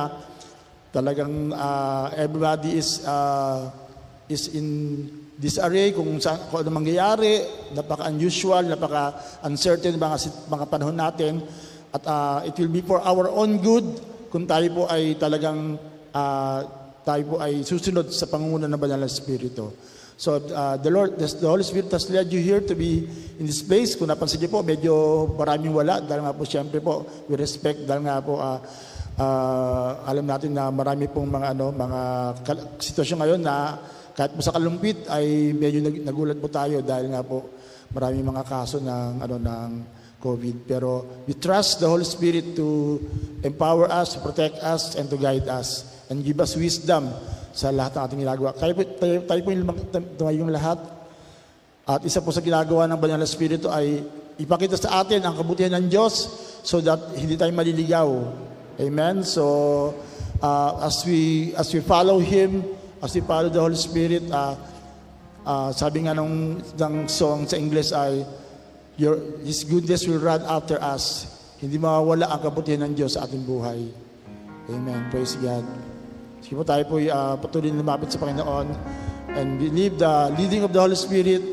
[0.89, 3.69] talagang uh, everybody is uh,
[4.28, 5.07] is in
[5.41, 7.41] disarray kung, sa, kung ano mangyayari,
[7.74, 11.34] napaka-unusual, napaka-uncertain mga, mga panahon natin.
[11.91, 13.85] At uh, it will be for our own good
[14.31, 15.75] kung tayo po ay talagang
[16.15, 16.59] uh,
[17.03, 19.75] tayo po ay susunod sa pangunguna ng Banal na Espiritu.
[20.15, 23.09] So uh, the Lord, the Holy Spirit has led you here to be
[23.41, 23.97] in this place.
[23.97, 24.93] Kung napansin niyo po, medyo
[25.33, 25.97] maraming wala.
[25.97, 27.89] Dahil nga po, siyempre po, we respect.
[27.89, 28.61] Dahil nga po, uh,
[29.17, 31.99] uh, alam natin na marami pong mga, ano, mga
[32.77, 33.55] sitwasyon ngayon na
[34.13, 37.57] kahit po sa kalumpit ay medyo nagulat po tayo dahil nga po
[37.95, 39.71] maraming mga kaso ng ano ng
[40.22, 40.69] COVID.
[40.69, 43.01] Pero we trust the Holy Spirit to
[43.41, 45.89] empower us, to protect us, and to guide us.
[46.13, 47.09] And give us wisdom
[47.51, 48.49] sa lahat ng ating ginagawa.
[48.53, 49.49] Tayo po, tayo, tayo po
[50.22, 50.80] tumayong lahat.
[51.84, 54.05] At isa po sa ginagawa ng Banal na Espiritu ay
[54.38, 56.30] ipakita sa atin ang kabutihan ng Diyos
[56.61, 58.07] so that hindi tayo maliligaw.
[58.80, 59.26] Amen?
[59.26, 59.43] So,
[60.39, 62.63] uh, as we as we follow Him,
[63.01, 64.55] as we follow the Holy Spirit, uh,
[65.45, 68.26] uh, sabi nga nung, ng song sa English ay,
[68.99, 71.27] Your, His goodness will run after us.
[71.61, 73.85] Hindi mawawala ang kabutihan ng Diyos sa ating buhay.
[74.71, 75.07] Amen.
[75.13, 75.63] Praise God.
[76.41, 78.67] Sige po tayo po uh, patuloy na lumapit sa Panginoon
[79.37, 81.43] and believe the leading of the Holy Spirit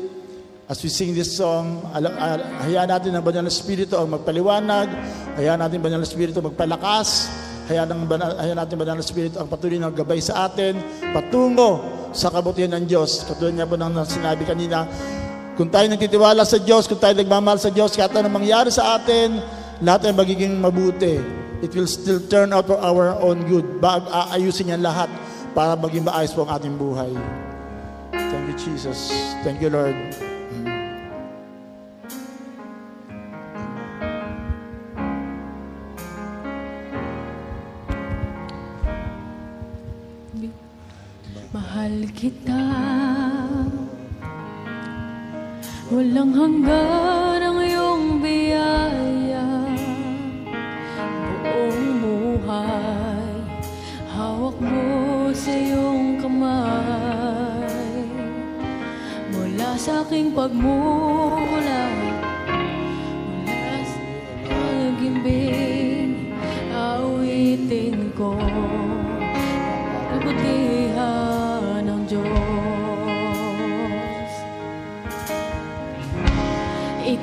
[0.65, 1.85] as we sing this song.
[1.93, 4.87] Al- hayaan natin ang Banal na Espiritu ang magpaliwanag.
[5.37, 7.29] Hayaan natin ang Banal na Espiritu magpalakas.
[7.69, 10.73] Hayaan, ng, hayaan natin banal na Espiritu ang patuloy na gabay sa atin,
[11.13, 13.29] patungo sa kabutihan ng Diyos.
[13.29, 14.89] Katulad niya po nang sinabi kanina,
[15.59, 19.43] kung tayo nagtitiwala sa Diyos, kung tayo nagmamahal sa Diyos, kahit anong mangyari sa atin,
[19.83, 21.19] lahat ay magiging mabuti.
[21.59, 23.83] It will still turn out for our own good.
[23.83, 25.11] Bag aayusin niya lahat
[25.51, 27.11] para maging maayos po ang ating buhay.
[28.15, 29.11] Thank you, Jesus.
[29.43, 29.99] Thank you, Lord.
[41.51, 42.98] Mahal kita.
[45.89, 49.41] Walang hanggan ang iyong biyaya.
[51.41, 53.33] Buong buhay
[54.05, 58.05] Hawak mo sa iyong kamay.
[59.33, 61.28] Mula sa aking pagmumula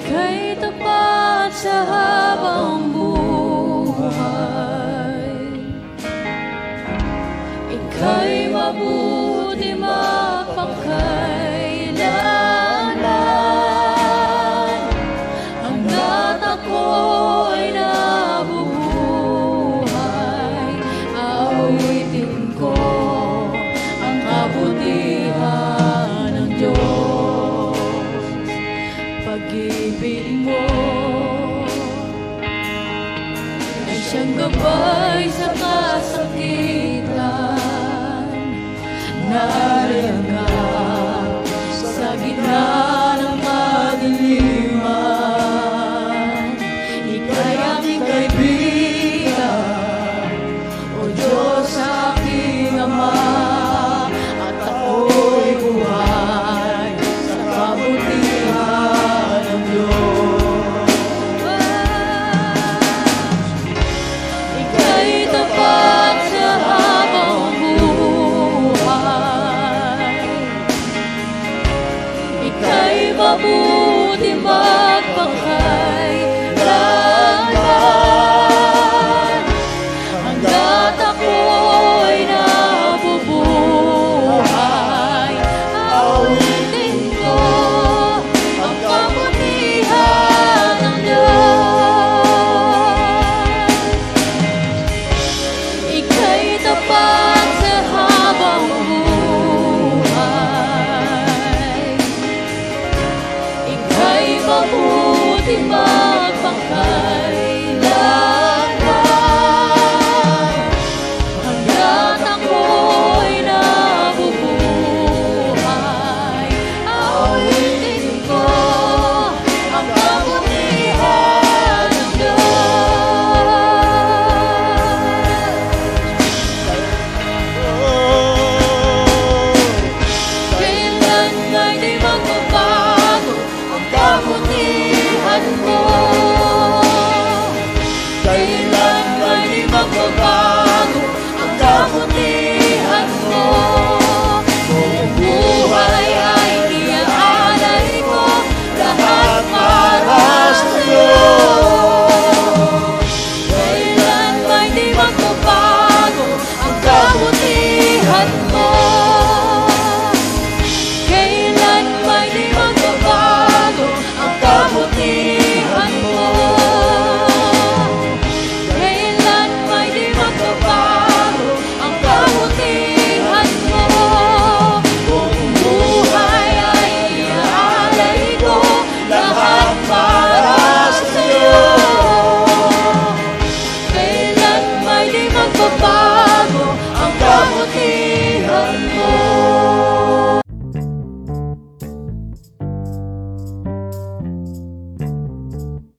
[0.06, 2.15] Kay tapat sa hangin